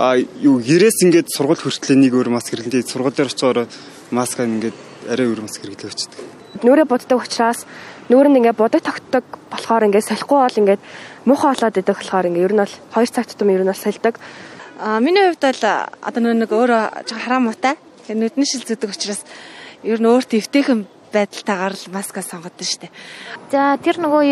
а 0.00 0.16
юу 0.16 0.56
гэрээс 0.64 1.04
ингээд 1.04 1.28
сургууль 1.28 1.60
хүртлээ 1.60 1.92
нэг 1.92 2.16
өөр 2.16 2.32
маск 2.32 2.56
хэрэглээ. 2.56 2.88
Сургууль 2.88 3.12
дээр 3.12 3.28
очиоор 3.28 3.68
маска 4.16 4.48
ингээд 4.48 4.72
арай 5.12 5.28
өөр 5.28 5.44
маск 5.44 5.60
хэрэглээ 5.60 5.92
очидаг. 5.92 6.24
Нүрээ 6.64 6.88
буддаг 6.88 7.20
учраас 7.20 7.68
нүүрэнд 8.08 8.48
ингээд 8.48 8.56
будаг 8.56 8.80
тогтдог 8.80 9.28
болохоор 9.52 9.84
ингээд 9.92 10.08
солихгүй 10.08 10.40
бол 10.40 10.60
ингээд 10.64 10.82
муухай 11.28 11.52
болоод 11.52 11.80
идэх 11.84 12.00
болохоор 12.00 12.28
ингээ 12.32 12.46
ер 12.48 12.54
нь 12.56 12.62
бол 12.64 12.74
2 12.96 13.12
цаг 13.12 13.28
тутам 13.28 13.52
ер 13.52 13.60
нь 13.60 13.68
бол 13.68 13.76
сольдог. 13.76 14.16
А 14.80 15.04
миний 15.04 15.20
хувьд 15.20 15.44
бол 15.44 15.62
одоо 16.00 16.20
нэг 16.32 16.48
өөрөө 16.48 17.12
хараа 17.12 17.44
муутай. 17.44 17.76
Нүдний 18.08 18.48
шил 18.48 18.64
зөдөг 18.64 18.88
учраас 18.88 19.20
ер 19.84 20.00
нь 20.00 20.08
өөртөө 20.08 20.40
эвтэйхэн 20.40 20.95
байдалтайгаар 21.16 21.74
л 21.74 21.86
маска 21.96 22.20
сонгодог 22.20 22.66
шүү 22.68 22.80
дээ. 22.84 22.92
За 23.48 23.80
тэр 23.80 23.96
нөгөө 24.04 24.22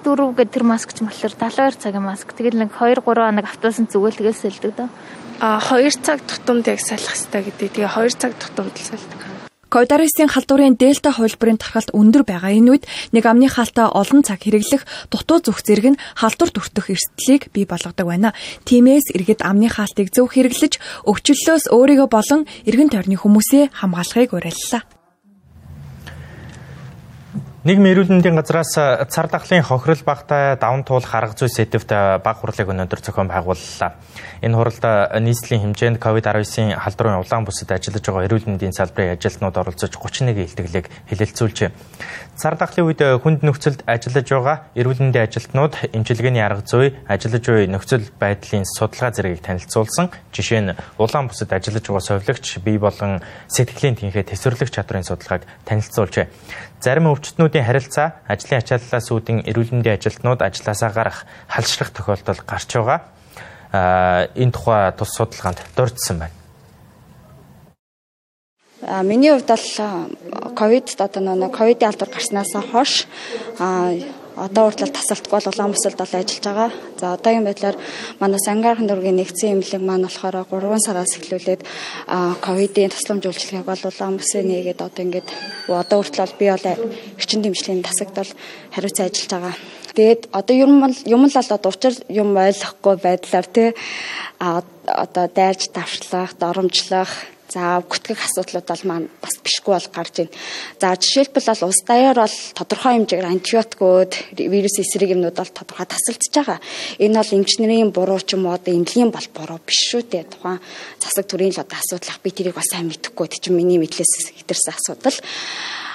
94 0.00 0.32
гэдэг 0.40 0.48
тэр 0.56 0.64
маск 0.64 0.96
ч 0.96 1.04
болохоор 1.04 1.36
72 1.36 1.76
цагийн 1.76 2.04
маск. 2.08 2.32
Тэгэл 2.32 2.56
нэг 2.56 2.72
2 2.72 3.04
3 3.04 3.04
хоног 3.04 3.44
автуусан 3.44 3.86
зүгэл 3.92 4.16
тэгэл 4.16 4.40
сэлдэг 4.40 4.72
дөө. 4.72 4.88
А 5.44 5.60
2 5.60 6.00
цаг 6.00 6.24
тутамд 6.24 6.64
яг 6.66 6.80
салах 6.80 7.12
хэрэгтэй 7.12 7.42
гэдэг. 7.52 7.68
Тэгээ 7.76 7.92
2 7.92 8.16
цаг 8.16 8.32
тутамд 8.40 8.72
л 8.72 8.88
салдаг. 8.88 9.20
Ковид-19 9.72 10.28
халдварын 10.28 10.76
дельта 10.76 11.16
хувилбарын 11.16 11.56
тархалт 11.56 11.96
өндөр 11.96 12.28
байгаа 12.28 12.52
энэ 12.52 12.76
үед 12.76 12.84
нэг 13.16 13.24
амны 13.24 13.48
хаалтаа 13.48 13.88
олон 13.96 14.20
цаг 14.20 14.44
хэрэглэх 14.44 14.84
дутуу 15.08 15.40
зүх 15.40 15.64
зэрэг 15.64 15.96
нь 15.96 16.00
халдвар 16.12 16.52
төртөх 16.52 16.92
эрсдлийг 16.92 17.48
бий 17.56 17.64
болгодог 17.64 18.04
байна. 18.04 18.36
Тиймээс 18.68 19.16
иргэд 19.16 19.40
амны 19.40 19.72
хаалтыг 19.72 20.12
зөв 20.12 20.28
хэрэглэж 20.28 20.76
өвчлөлөөс 21.08 21.72
өөрийгөө 21.72 22.08
болон 22.12 22.44
эргэн 22.68 22.92
тойрны 22.92 23.16
хүмүүсээ 23.16 23.72
хамгаалахыг 23.72 24.36
уриаллаа. 24.36 24.84
Нийгмийн 27.62 27.94
эрүүл 27.94 28.10
мэндийн 28.10 28.34
газраас 28.34 28.74
цар 28.74 29.30
тахлын 29.30 29.62
хохирол 29.62 30.02
багтай 30.02 30.58
даван 30.58 30.82
туулах 30.82 31.14
арга 31.14 31.38
зүй 31.38 31.46
сэдвт 31.46 31.94
баг 32.18 32.42
хурлыг 32.42 32.66
өнөөдөр 32.74 32.98
зохион 32.98 33.30
байгууллаа. 33.30 34.02
Энэ 34.42 34.58
хуралд 34.58 34.82
нийслэлийн 35.22 35.70
хэмжээнд 35.70 36.02
COVID-19-ийн 36.02 36.74
халдварын 36.74 37.22
улаан 37.22 37.46
бүсэд 37.46 37.70
ажиллаж 37.70 38.02
байгаа 38.02 38.26
эрүүл 38.26 38.50
мэндийн 38.50 38.74
салбарын 38.74 39.14
ажилтнууд 39.14 39.54
оролцож 39.54 39.94
31 39.94 40.42
илтгэлийг 40.42 40.90
хэлэлцүүлжээ. 41.06 41.70
Цар 42.34 42.58
тахлын 42.58 42.90
үед 42.90 42.98
хүнд 43.22 43.46
нөхцөлд 43.46 43.86
ажиллаж 43.86 44.26
байгаа 44.26 44.56
эрүүл 44.74 44.98
мэндийн 44.98 45.30
ажилтнууд 45.30 45.94
эмчилгээний 45.94 46.42
арга 46.42 46.66
зүй, 46.66 46.98
ажиллаж 47.06 47.46
буй 47.46 47.70
нөхцөл 47.70 48.10
байдлын 48.18 48.66
судалгаа 48.66 49.14
зэргийг 49.14 49.38
танилцуулсан. 49.38 50.10
Жишээ 50.34 50.60
нь 50.66 50.74
улаан 50.98 51.30
бүсэд 51.30 51.54
ажиллаж 51.54 51.86
байгаа 51.86 52.02
совилогч 52.10 52.58
бие 52.58 52.82
болон 52.82 53.22
сэтгэлийн 53.46 54.00
тэнхээ 54.02 54.34
төсвөрлөх 54.34 54.74
чадрын 54.74 55.06
судалгааг 55.06 55.46
танилцуулжээ. 55.62 56.26
Зарим 56.82 57.06
өвчтнүүдийн 57.06 57.62
харилцаа 57.62 58.26
ажлын 58.26 58.58
ачааллаас 58.58 59.06
үүдэн 59.14 59.46
эрүүл 59.46 59.70
мэндийн 59.70 60.02
ажилтнууд 60.02 60.42
ажилласаа 60.42 60.90
гарах 60.90 61.18
халшлах 61.46 61.94
тохиолдол 61.94 62.42
гарч 62.42 62.74
байгаа. 62.74 63.06
Энэ 64.34 64.50
тухай 64.50 64.90
тус 64.98 65.14
судалгаанд 65.14 65.62
дурдсан 65.78 66.26
байна. 66.26 66.34
А 68.82 69.06
миний 69.06 69.30
хувьд 69.30 69.46
бол 69.46 70.58
ковид 70.58 70.90
одоо 70.98 71.22
нэг 71.22 71.54
ковидын 71.54 71.94
алдар 71.94 72.10
гарснаас 72.10 72.50
хойш 72.50 73.06
одоо 74.36 74.70
хүртэл 74.70 74.92
тасалдахгүй 74.92 75.38
бол 75.38 75.50
улаан 75.52 75.72
бүсэлд 75.72 75.98
бол 75.98 76.14
ажиллаж 76.16 76.44
байгаа. 76.44 76.70
За 77.00 77.06
одоогийн 77.14 77.44
байдлаар 77.44 77.76
манай 78.20 78.40
Сангаархан 78.40 78.86
дургийн 78.88 79.18
нэгдсэн 79.20 79.52
эмнэлэг 79.60 79.82
маань 79.84 80.06
болохоор 80.06 80.46
3 80.48 80.86
сараас 80.86 81.12
эхлүүлээд 81.18 81.62
ковидын 82.40 82.92
тусламж 82.92 83.22
үйлчилгээг 83.28 83.66
бол 83.68 83.82
улаан 83.84 84.16
бүсээ 84.16 84.42
нээгээд 84.42 84.80
одоо 84.80 85.02
ингээд 85.04 85.28
одоо 85.68 85.98
хүртэл 86.00 86.38
би 86.40 86.46
бол 86.48 86.66
эрчин 87.20 87.40
дэмжлэгийн 87.42 87.84
тасагт 87.84 88.14
бол 88.16 88.30
хариуцсан 88.74 89.06
ажиллаж 89.06 89.30
байгаа. 89.32 89.54
Тэгээд 89.92 90.22
одоо 90.32 90.54
юм 90.56 90.72
юм 91.04 91.22
л 91.28 91.36
одоо 91.36 91.68
учир 91.68 91.94
юм 92.08 92.32
ойлгохгүй 92.32 92.96
байдлаар 92.96 93.46
тий 93.52 93.68
а 94.40 94.64
одоо 94.86 95.28
дайрч 95.28 95.68
давшлах, 95.76 96.32
доромжлох 96.40 97.12
За 97.52 97.84
гүтгэх 97.84 98.16
асуудлууд 98.16 98.64
бол 98.64 98.84
маань 98.88 99.08
бас 99.20 99.36
бишгүй 99.44 99.76
бол 99.76 99.88
гарч 99.92 100.24
байна. 100.24 100.32
За 100.80 100.96
жишээлбэл 100.96 101.52
бол 101.52 101.68
улс 101.68 101.80
даяар 101.84 102.16
бол 102.24 102.36
тодорхой 102.56 102.92
хэмжээгээр 102.96 103.28
антибиотикууд, 103.28 104.12
вирус 104.40 104.76
эсрэг 104.80 105.12
юмнууд 105.12 105.36
бол 105.36 105.52
тодорхой 105.52 105.84
тасалдж 105.84 106.32
байгаа. 106.32 106.58
Энэ 106.96 107.20
бол 107.20 107.36
инженерийн 107.36 107.92
буруу 107.92 108.24
ч 108.24 108.40
юм 108.40 108.48
уу 108.48 108.56
одоо 108.56 108.72
эмнэлгийн 108.72 109.12
бол 109.12 109.28
буруу 109.36 109.60
биш 109.68 109.92
шүү 109.92 110.02
дээ. 110.08 110.32
Тухайн 110.32 110.64
засаг 110.96 111.28
төрийн 111.28 111.52
л 111.52 111.60
одоо 111.60 111.76
асуудал 111.76 112.08
ах 112.08 112.24
би 112.24 112.32
тэрийг 112.32 112.56
бас 112.56 112.72
сайн 112.72 112.88
мэдэхгүй. 112.88 113.28
Тэг 113.28 113.44
чи 113.44 113.52
миний 113.52 113.76
мэдлээс 113.76 114.32
хэтэрсэн 114.32 114.72
асуудал. 114.72 115.18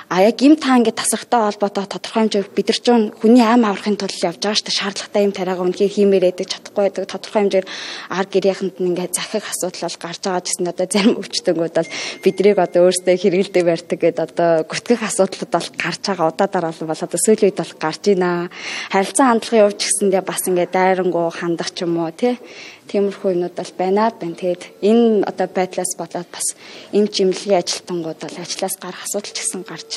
А 0.09 0.23
яг 0.23 0.41
им 0.41 0.55
та 0.55 0.79
ингээд 0.79 0.95
тасрахтай 0.95 1.51
холбоотой 1.51 1.83
тодорхой 1.83 2.31
хэмжээ 2.31 2.47
бид 2.55 2.71
нар 2.71 2.79
ч 2.79 2.87
хүний 3.19 3.43
аим 3.43 3.67
аврахын 3.67 3.99
тулд 3.99 4.15
явж 4.23 4.39
байгаа 4.39 4.55
шүү 4.55 4.67
дээ. 4.71 4.79
Шаардлагатай 4.79 5.23
юм 5.27 5.33
тариага 5.35 5.67
үнхээр 5.67 5.91
хиймээр 5.91 6.25
байдаг 6.31 6.47
чадахгүй 6.47 6.83
байдаг. 6.87 7.11
Тодорхой 7.11 7.41
хэмжээр 7.43 7.67
ар 8.15 8.27
гэрийнхэнд 8.31 8.75
нь 8.79 8.87
ингээд 8.95 9.19
захих 9.19 9.43
асуудал 9.51 9.83
бол 9.83 9.99
гарч 9.99 10.21
байгаа 10.23 10.43
гэсэн 10.47 10.71
одоо 10.71 10.87
зарим 10.87 11.19
өвчтөнгүүд 11.19 11.75
бол 11.75 11.91
биднийг 12.23 12.55
одоо 12.55 12.81
өөрсдөө 12.87 13.15
хэрэгэлдэ 13.19 13.61
барьдаг 13.67 13.99
гэдэг 13.99 14.23
одоо 14.31 14.51
гүтгэх 14.63 15.01
асуудлууд 15.03 15.51
бол 15.51 15.69
гарч 15.75 16.01
байгаа 16.07 16.27
удаа 16.31 16.47
дараа 16.47 16.71
бол 16.71 17.03
одоо 17.03 17.19
сүүлийн 17.19 17.51
үед 17.51 17.59
бол 17.59 17.73
гарч 17.75 18.03
байна. 18.07 18.47
Харилцан 18.95 19.27
хандлагын 19.27 19.63
явж 19.67 19.79
гисэндээ 19.83 20.23
бас 20.23 20.41
ингээд 20.47 20.71
дайрангуу 20.71 21.27
хандах 21.35 21.75
ч 21.75 21.83
юм 21.83 21.99
уу 21.99 22.15
тий 22.15 22.39
Тиймэрхүү 22.87 23.35
юмнууд 23.35 23.55
бол 23.55 23.73
байна 23.77 24.11
байна. 24.15 24.35
Тэгээд 24.39 24.63
энэ 24.81 25.27
одоо 25.27 25.47
байдлаас 25.51 25.93
болоод 25.99 26.29
бас 26.31 26.47
эмч 26.95 27.13
имлэгийн 27.21 27.59
ажилтнууд 27.59 28.19
бол 28.23 28.37
ажлаас 28.39 28.75
гарах 28.79 29.03
асуудал 29.03 29.31
ч 29.31 29.39
гэсэн 29.43 29.63
гарч 29.67 29.91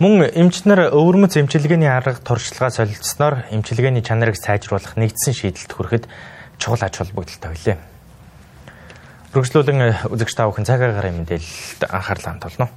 Мөн 0.00 0.32
эмчнэр 0.32 0.96
өвөрмөц 0.96 1.36
эмчилгээний 1.36 1.92
арга 1.92 2.16
туршлагаа 2.24 2.72
солилцсноор 2.72 3.44
эмчилгээний 3.52 4.00
чанарыг 4.00 4.40
сайжруулах 4.40 4.96
нэгдсэн 4.96 5.36
шийдэлд 5.36 5.76
хүрэхэд 5.76 6.04
чухал 6.56 6.88
ач 6.88 6.96
холбогдолтой 6.96 7.52
байлээ. 7.52 7.76
Үргэлжлүүлэн 9.36 10.08
үзэгч 10.08 10.32
та 10.32 10.48
бүхэн 10.48 10.64
цаг 10.64 10.80
агарын 10.80 11.20
мэдээлэлд 11.20 11.84
анхаарлаа 11.84 12.32
хандуулно. 12.32 12.72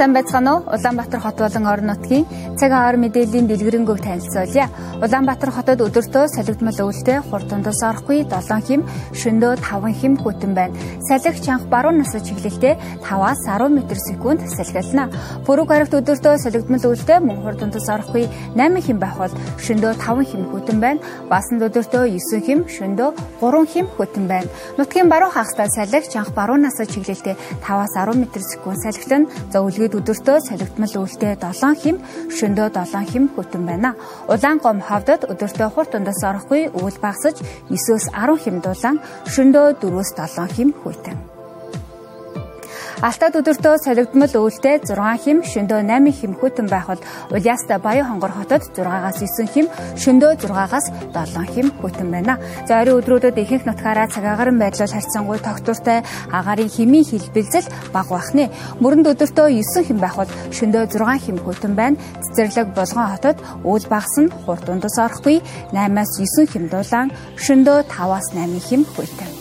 Сайн 0.00 0.14
байцгаана 0.16 0.54
уу? 0.54 0.64
Улаанбаатар 0.64 1.20
хот 1.20 1.36
болон 1.36 1.66
орон 1.68 1.92
нутгийн 1.92 2.24
цаг 2.56 2.72
агаар 2.72 2.96
мэдээллийн 2.96 3.44
дэлгэрэнгүй 3.52 4.00
танилцуулъя. 4.00 4.72
Улаанбаатар 5.04 5.52
хотод 5.52 5.84
өдөртөө 5.84 6.24
солигдмал 6.32 6.72
өвөлтэй 6.72 7.20
хурдундас 7.20 7.84
орохгүй 7.84 8.24
7 8.24 8.64
хим, 8.64 8.80
шөндөө 9.12 9.60
5 9.60 9.92
хим 10.00 10.16
хүтэн 10.16 10.56
байна. 10.56 10.72
Салхи 11.04 11.44
чанх 11.44 11.68
баруун 11.68 12.00
насаа 12.00 12.24
чиглэлтэй 12.24 12.80
5-аас 13.04 13.44
10 13.44 13.76
м/сек 13.76 14.24
салхилна. 14.56 15.12
Пүрэв 15.44 15.68
гарагт 15.68 15.92
өдөртөө 15.92 16.34
солигдмал 16.48 16.80
өвөлтэй 16.80 17.20
мөн 17.20 17.44
хурдундас 17.44 17.84
орохгүй 17.92 18.24
8 18.56 18.80
хим 18.80 18.96
байх 19.04 19.20
бол 19.20 19.32
шөндөө 19.60 20.00
5 20.00 20.24
хим 20.24 20.48
хүтэн 20.48 20.80
байна. 20.80 21.04
Басанд 21.28 21.60
өдөртөө 21.68 22.08
9 22.16 22.40
хим, 22.40 22.64
шөндөө 22.64 23.10
3 23.40 23.68
хим 23.68 23.86
хүтэн 24.00 24.24
байна. 24.32 24.48
Нутгийн 24.80 25.12
баруун 25.12 25.32
хагастай 25.36 25.68
салхи 25.68 26.08
чанх 26.08 26.32
баруун 26.32 26.64
насаа 26.64 26.88
чиглэлтэй 26.88 27.36
5-аас 27.60 27.92
10 28.00 28.16
м/сек 28.16 28.64
салхилна. 28.64 29.28
За 29.52 29.60
үлгээд 29.60 29.89
Иргэд 29.90 30.06
өдөртөө 30.06 30.38
солигдмал 30.46 30.94
үйлдэл 31.02 31.42
7 31.50 31.74
хим, 31.82 31.96
шөндөө 32.30 32.68
7 32.78 33.10
хим 33.10 33.24
хөтөн 33.34 33.66
байна. 33.66 33.90
Улаан 34.30 34.62
гом 34.62 34.78
хавдад 34.78 35.26
өдөртөө 35.26 35.68
хурд 35.74 35.90
дундас 35.90 36.22
орохгүй 36.22 36.70
өвөл 36.70 36.98
багсаж 37.02 37.42
9-өөс 37.74 38.06
10 38.14 38.38
хим 38.38 38.62
дулаан, 38.62 39.02
шөндөө 39.26 39.82
4-өөс 39.82 40.10
7 40.14 40.54
хим 40.54 40.70
хөтөн. 40.78 41.39
Алтад 43.00 43.32
өдөртөө 43.40 43.78
солигдмал 43.80 44.28
өвөлтэй 44.36 44.82
6 44.84 45.20
хим, 45.24 45.38
шөндөө 45.40 45.86
8 45.88 46.12
хим 46.12 46.32
хөтөн 46.36 46.66
байх 46.68 46.84
бол 46.90 47.00
Улиаста 47.32 47.78
Баян 47.80 48.04
хонгор 48.04 48.28
хотод 48.36 48.60
6-аас 48.76 49.16
9 49.24 49.48
хим, 49.48 49.66
шөндөө 49.96 50.36
6-аас 50.44 50.92
7 51.16 51.48
хим 51.48 51.72
хөтөн 51.80 52.12
байна. 52.12 52.36
За 52.68 52.84
орой 52.84 53.00
өдрүүдэд 53.00 53.40
ихэнх 53.40 53.64
нутгаараа 53.64 54.04
цагаагаар 54.12 54.52
байдлаар 54.52 54.92
харьцангуй 54.92 55.40
тогтвортой 55.40 56.04
агарын 56.28 56.68
химийн 56.68 57.08
хилбэлзэл 57.08 57.72
бага 57.88 58.20
байх 58.20 58.36
нэ. 58.36 58.52
Мөрөнд 58.84 59.08
өдөртөө 59.16 59.48
9 59.48 59.88
хим 59.88 59.96
байх 59.96 60.20
бол 60.20 60.30
шөндөө 60.52 60.92
6 60.92 61.24
хим 61.24 61.40
хөтөн 61.40 61.72
байна. 61.72 61.96
Цэцэрлэг 62.20 62.76
Болгон 62.76 63.16
хотод 63.16 63.40
үйл 63.64 63.84
багас 63.88 64.12
нь 64.20 64.28
хурд 64.44 64.68
дундас 64.68 65.00
орохгүй 65.00 65.40
8-аас 65.72 66.20
9 66.20 66.52
хим 66.52 66.68
дулаан, 66.68 67.08
шөндөө 67.40 67.88
5-аас 67.88 68.36
8 68.36 68.60
хим 68.60 68.84
хөтөн. 68.84 69.39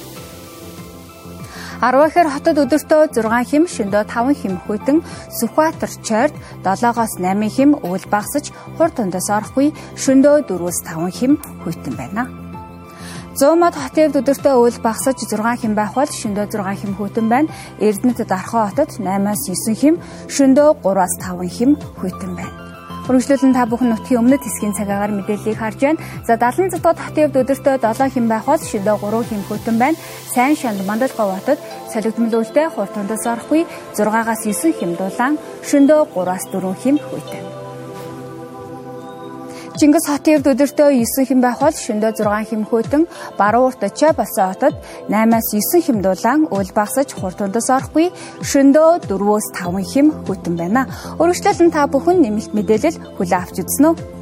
Арвахэр 1.79 2.27
хотод 2.27 2.57
өдөртөө 2.67 3.07
6 3.15 3.47
хим, 3.47 3.63
шөндөө 3.63 4.03
5 4.11 4.35
хим 4.35 4.59
хөтөн 4.67 4.99
Сүхбаатар 5.31 5.87
чойрд 6.03 6.35
7-оос 6.59 7.15
8 7.23 7.47
хим 7.55 7.71
өвөл 7.79 8.03
багсаж 8.11 8.51
хурд 8.75 8.99
тундас 8.99 9.31
орохгүй 9.31 9.71
шөндөө 9.95 10.43
4-өөс 10.51 10.79
5 10.83 11.07
хим 11.15 11.39
хөтөн 11.63 11.95
байна. 11.95 12.27
Зуумад 13.39 13.79
хотод 13.79 14.11
өдөртөө 14.11 14.59
өвөл 14.59 14.79
багсаж 14.83 15.23
6 15.23 15.39
хим 15.63 15.73
байх 15.79 15.95
бол 15.95 16.11
шөндөө 16.11 16.51
6 16.51 16.83
хим 16.83 16.91
хөтөн 16.99 17.31
байна. 17.31 17.47
Эрдэнэт 17.79 18.27
Дархан 18.27 18.75
хотод 18.75 18.99
8-аас 18.99 19.47
9 19.47 19.79
хим, 19.79 19.95
шөндөө 20.27 20.83
3-аас 20.83 21.15
5 21.23 21.47
хим 21.47 21.79
хөтөн 21.95 22.35
байна. 22.35 22.68
Үргэлжлүүлэн 23.09 23.57
та 23.57 23.65
бүхэн 23.65 23.89
нутгийн 23.89 24.21
өмнөд 24.21 24.45
хэсгийн 24.45 24.77
цагаагаар 24.77 25.09
мэдээллийг 25.17 25.57
харж 25.57 25.81
байна. 25.81 26.01
За 26.29 26.37
70 26.37 26.77
цэцгод 26.77 26.97
хотын 27.01 27.25
хувьд 27.33 27.41
өдөртөө 27.41 27.75
7 27.81 28.13
хим 28.13 28.25
байх 28.29 28.45
бол 28.45 28.61
шидөө 28.61 28.97
3 29.01 29.29
хим 29.33 29.41
хөтөн 29.49 29.77
байна. 29.81 29.97
Сайн 30.29 30.53
шанд 30.53 30.85
Мандалгав 30.85 31.33
хотод 31.33 31.59
солигдмол 31.89 32.37
үлдээ 32.37 32.69
хурд 32.69 32.93
тундас 32.93 33.25
орохгүй 33.25 33.65
6-аас 33.97 34.45
9 34.45 34.77
хим 34.77 34.93
дулаан, 34.93 35.41
шөндөө 35.65 36.13
3-аас 36.13 36.45
4 36.53 36.69
хим 36.85 36.95
хөтөн. 37.01 37.58
Чингис 39.79 40.09
хотын 40.11 40.43
хувьд 40.43 40.59
өдөртөө 40.59 40.91
9 40.91 41.23
хим 41.23 41.39
байх 41.39 41.61
бол 41.63 41.71
шөндөө 41.71 42.11
6 42.19 42.49
хим 42.51 42.61
хөтөн, 42.67 43.07
баруун 43.39 43.71
урт 43.71 43.87
Ча 43.95 44.11
болсон 44.11 44.51
хотод 44.51 44.75
8-аас 45.07 45.47
9 45.55 45.79
хим 45.87 46.03
дулаан 46.03 46.51
үл 46.51 46.69
багсаж 46.75 47.15
хурдундас 47.15 47.71
орохгүй, 47.71 48.11
шөндөө 48.43 49.07
4-өөс 49.07 49.47
5 49.55 49.79
хим 49.87 50.11
хөтөн 50.27 50.59
байна. 50.59 50.83
Өргөжлөлн 51.15 51.71
та 51.71 51.87
бүхэн 51.87 52.19
нэмэлт 52.19 52.51
мэдээлэл 52.51 52.99
хүлээн 53.15 53.39
авч 53.39 53.63
үзнэ 53.63 53.87
үү? 53.87 54.18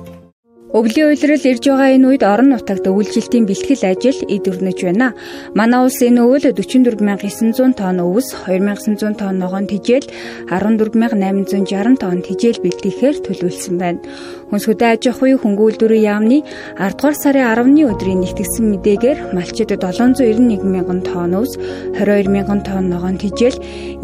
Өвлийн 0.68 1.08
уйлрал 1.08 1.48
ирж 1.48 1.64
байгаа 1.64 1.96
энэ 1.96 2.08
үед 2.12 2.24
орон 2.28 2.52
нутагт 2.52 2.92
өвлжилтийн 2.92 3.48
бэлтгэл 3.48 3.88
ажил 3.88 4.20
эдвэрнэж 4.28 4.80
байна. 4.84 5.16
Манай 5.56 5.80
улс 5.88 6.04
энэ 6.04 6.20
үйл 6.28 6.44
44900 6.52 7.72
тонн 7.72 8.04
өвс, 8.04 8.36
2900 8.44 9.16
тонн 9.16 9.40
ногоон 9.40 9.64
тижэл, 9.72 10.12
14860 10.52 12.04
тонн 12.04 12.20
тижэл 12.20 12.60
бэлтгэхээр 12.60 13.16
төлөвлөсөн 13.24 13.76
байна. 13.80 14.04
Хүнсгүдэ 14.52 14.86
аж 14.92 15.04
ахуйн 15.08 15.40
хөнгүүлдвэрийн 15.40 16.04
яамны 16.04 16.44
10 16.76 17.00
дугаар 17.00 17.16
сарын 17.16 17.48
10-ны 17.48 17.84
өдрийн 17.88 18.20
нэгтгэсэн 18.28 18.66
мэдээгээр 18.68 19.20
малчид 19.36 19.72
791 19.72 20.68
мянган 20.68 21.00
тонн 21.00 21.36
өвс, 21.40 21.56
22 21.96 22.28
мянган 22.28 22.60
тонн 22.68 22.92
ногоон 22.92 23.16
тижэл, 23.16 23.56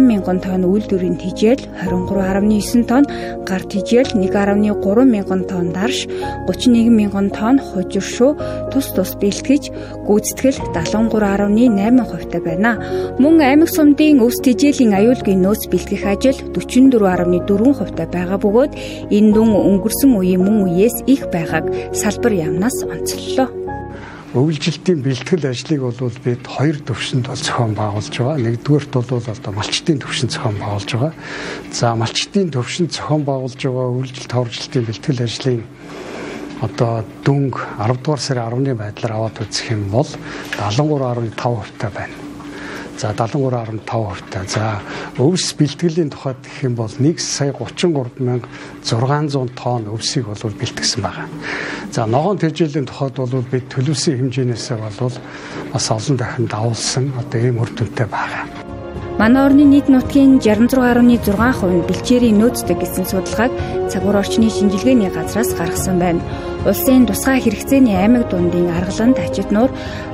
мянган 0.00 0.40
тонн 0.40 0.64
үйлдвэрийн 0.68 1.20
тижэл, 1.20 1.60
23.9 1.84 2.88
тонн 2.88 3.04
гар 3.44 3.64
тижэл, 3.68 4.08
1.3 4.16 5.04
мянган 5.04 5.44
тонн 5.44 5.81
дарш, 5.82 6.06
31 6.46 6.94
мянган 6.94 7.30
тонн 7.34 7.58
хужиршуу 7.58 8.38
тус 8.70 8.86
тус 8.94 9.18
бэлтгэж 9.18 9.64
гүйцэтгэл 10.06 10.58
73.8 10.70 12.06
хувьтай 12.06 12.40
байна. 12.40 12.78
Мөн 13.18 13.42
аймаг 13.42 13.70
сумдын 13.74 14.22
өвс 14.22 14.38
тижээлийн 14.46 14.94
аюулгүй 14.94 15.34
нөөц 15.34 15.66
бэлтгэх 15.72 16.04
ажил 16.06 16.38
44.4 16.54 17.78
хувьтай 17.78 18.06
байгаа 18.06 18.38
бөгөөд 18.38 18.72
энэ 19.10 19.32
дүн 19.34 19.50
өнгөрсөн 19.70 20.10
үеийн 20.18 20.42
мөн 20.46 20.56
үеэс 20.70 21.02
их 21.10 21.26
байгааг 21.34 21.66
салбар 21.90 22.32
яамнаас 22.46 22.76
онцоллоо. 22.86 23.61
Өвлжилтийн 24.32 25.04
бэлтгэл 25.04 25.44
ажлыг 25.44 25.80
бол 25.84 26.16
бид 26.24 26.40
хоёр 26.48 26.80
төвшөнд 26.80 27.28
бол 27.28 27.36
зохион 27.36 27.76
байгуулж 27.76 28.16
байгаа. 28.16 28.40
Нэгдүгээрт 28.40 28.92
бол 28.96 29.20
одоо 29.20 29.52
малчтын 29.52 30.00
төвшин 30.00 30.32
зохион 30.32 30.56
байгуулж 30.56 30.88
байгаа. 30.88 31.12
За 31.68 31.92
малчтын 31.92 32.48
төвшин 32.48 32.88
зохион 32.88 33.28
байгуулж 33.28 33.60
байгаа 33.60 33.92
өвлжилт 33.92 34.32
товаржилтын 34.32 34.88
бэлтгэл 34.88 35.20
ажлын 35.28 35.60
одоо 36.64 37.04
дүнг 37.28 37.60
10 37.76 38.00
дугаар 38.00 38.22
сарын 38.24 38.48
10-ны 38.48 38.72
байдлаар 38.72 39.12
аваад 39.20 39.36
үзэх 39.44 39.76
юм 39.76 39.92
бол 39.92 40.08
73.5% 40.56 41.76
та 41.76 41.92
байна. 41.92 42.31
За 43.02 43.10
73.5%. 43.10 44.46
За 44.46 44.78
өвс 45.18 45.58
бэлтгэлийн 45.58 46.14
тухайд 46.14 46.38
гэх 46.38 46.62
юм 46.62 46.78
бол 46.78 46.86
1 46.86 47.18
сая 47.18 47.50
33600 47.50 48.46
тонн 49.58 49.90
өвсийг 49.90 50.30
бол 50.30 50.38
бэлтгэсэн 50.38 51.02
байгаа. 51.02 51.26
За 51.90 52.06
ногоон 52.06 52.38
тэжээлийн 52.38 52.86
тухайд 52.86 53.18
бол 53.18 53.42
бид 53.50 53.66
төлөвсөн 53.74 54.22
хэмжээнээсээ 54.22 54.78
бол 54.78 55.10
бас 55.74 55.90
олон 55.90 56.16
дахин 56.16 56.46
давуулсан 56.46 57.10
одоо 57.18 57.40
ийм 57.42 57.58
үр 57.58 57.74
дүнтэй 57.74 58.06
байгаа. 58.06 58.46
Манай 59.18 59.50
орны 59.50 59.66
нийт 59.66 59.90
нутгийн 59.90 60.38
66.6% 60.38 61.74
нь 61.74 61.82
бэлчээрийн 61.90 62.38
нөөцтэй 62.38 62.78
гэсэн 62.78 63.10
судалгааг 63.10 63.50
цагуур 63.90 64.22
орчны 64.22 64.46
шинжилгээний 64.46 65.10
газраас 65.10 65.50
гаргасан 65.58 65.98
байна. 65.98 66.22
Улсын 66.62 67.06
тусгай 67.10 67.42
хэрэгцээний 67.42 67.98
аймаг 67.98 68.30
дундын 68.30 68.70
аргалан 68.70 69.12
тачид 69.18 69.50
нуур 69.50 69.70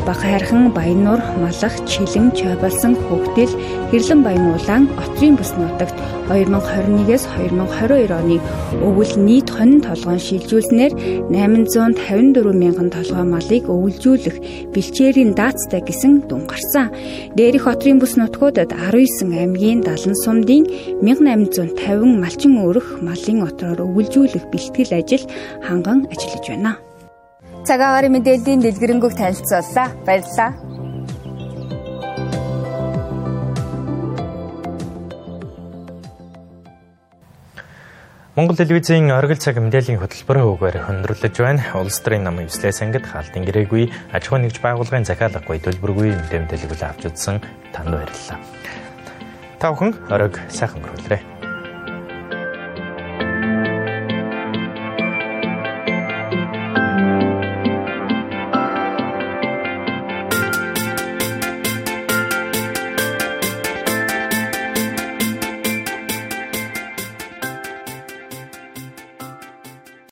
Баг 0.06 0.16
хайрхан 0.24 0.72
Баян 0.72 1.04
нуур 1.04 1.20
Малах 1.36 1.74
Чилэн 1.84 2.32
Чойболсон 2.32 2.96
Хөвгдөл 2.96 3.52
Хэрлэн 3.92 4.20
Баян 4.24 4.56
улаан 4.56 4.88
Отрын 4.96 5.36
бүс 5.36 5.52
нутагт 5.60 5.92
2021-с 6.28 7.24
2022 7.40 8.12
оны 8.12 8.36
өвөл 8.84 9.12
нийт 9.16 9.48
хонин 9.48 9.80
толгойн 9.80 10.20
шилжүүлснээр 10.20 10.92
854 11.32 12.52
мянган 12.52 12.92
толгой 12.92 13.24
малыг 13.24 13.64
өвлжүүлэх 13.72 14.36
бэлчээрийн 14.76 15.32
даацтай 15.32 15.80
гэсэн 15.80 16.28
дүн 16.28 16.44
гарсан. 16.44 16.92
Дээрх 17.32 17.64
Отрын 17.72 17.96
бүс 17.96 18.20
нутгуудад 18.20 18.76
19 18.76 19.32
аймгийн 19.32 19.80
70 19.80 20.20
сумдын 20.24 20.68
1850 21.00 22.20
малчин 22.20 22.60
өрөх 22.60 23.00
малын 23.00 23.48
отроор 23.48 23.80
өвлжүүлэх 23.88 24.52
бэлтгэл 24.52 24.92
ажил 25.00 25.24
ханган 25.64 26.04
ажиллаж 26.12 26.44
байна. 26.44 26.72
Цагаагаар 27.64 28.06
мэдээллийн 28.12 28.60
дэлгэрэнгүй 28.64 29.12
танилцууллаа. 29.16 29.88
Баярлалаа. 30.06 30.77
Монгол 38.38 38.54
телевизийн 38.54 39.10
оргил 39.10 39.34
цаг 39.34 39.58
мэдээллийн 39.58 39.98
хөтөлбөрийн 39.98 40.46
хөвгөөр 40.46 40.76
хөндрөлж 40.86 41.42
байна. 41.42 41.74
Улс 41.74 41.98
төрийн 41.98 42.22
намын 42.22 42.46
вслээс 42.46 42.86
ангид 42.86 43.02
хаалтын 43.02 43.42
гэрээгүй 43.42 43.90
аж 44.14 44.30
ахуй 44.30 44.46
нэгж 44.46 44.62
байгууллагын 44.62 45.10
захиалгагүй 45.10 45.58
төлбөргүй 45.58 46.14
мэдээ 46.14 46.46
мэдээлэл 46.46 46.86
авч 46.86 47.10
үзсэн 47.10 47.42
танд 47.74 47.90
баярлалаа. 47.90 48.38
Та 49.58 49.74
бүхэн 49.74 49.90
оройг 50.14 50.38
сайхан 50.54 50.86
өнгөрүүлээрэй. 50.86 51.37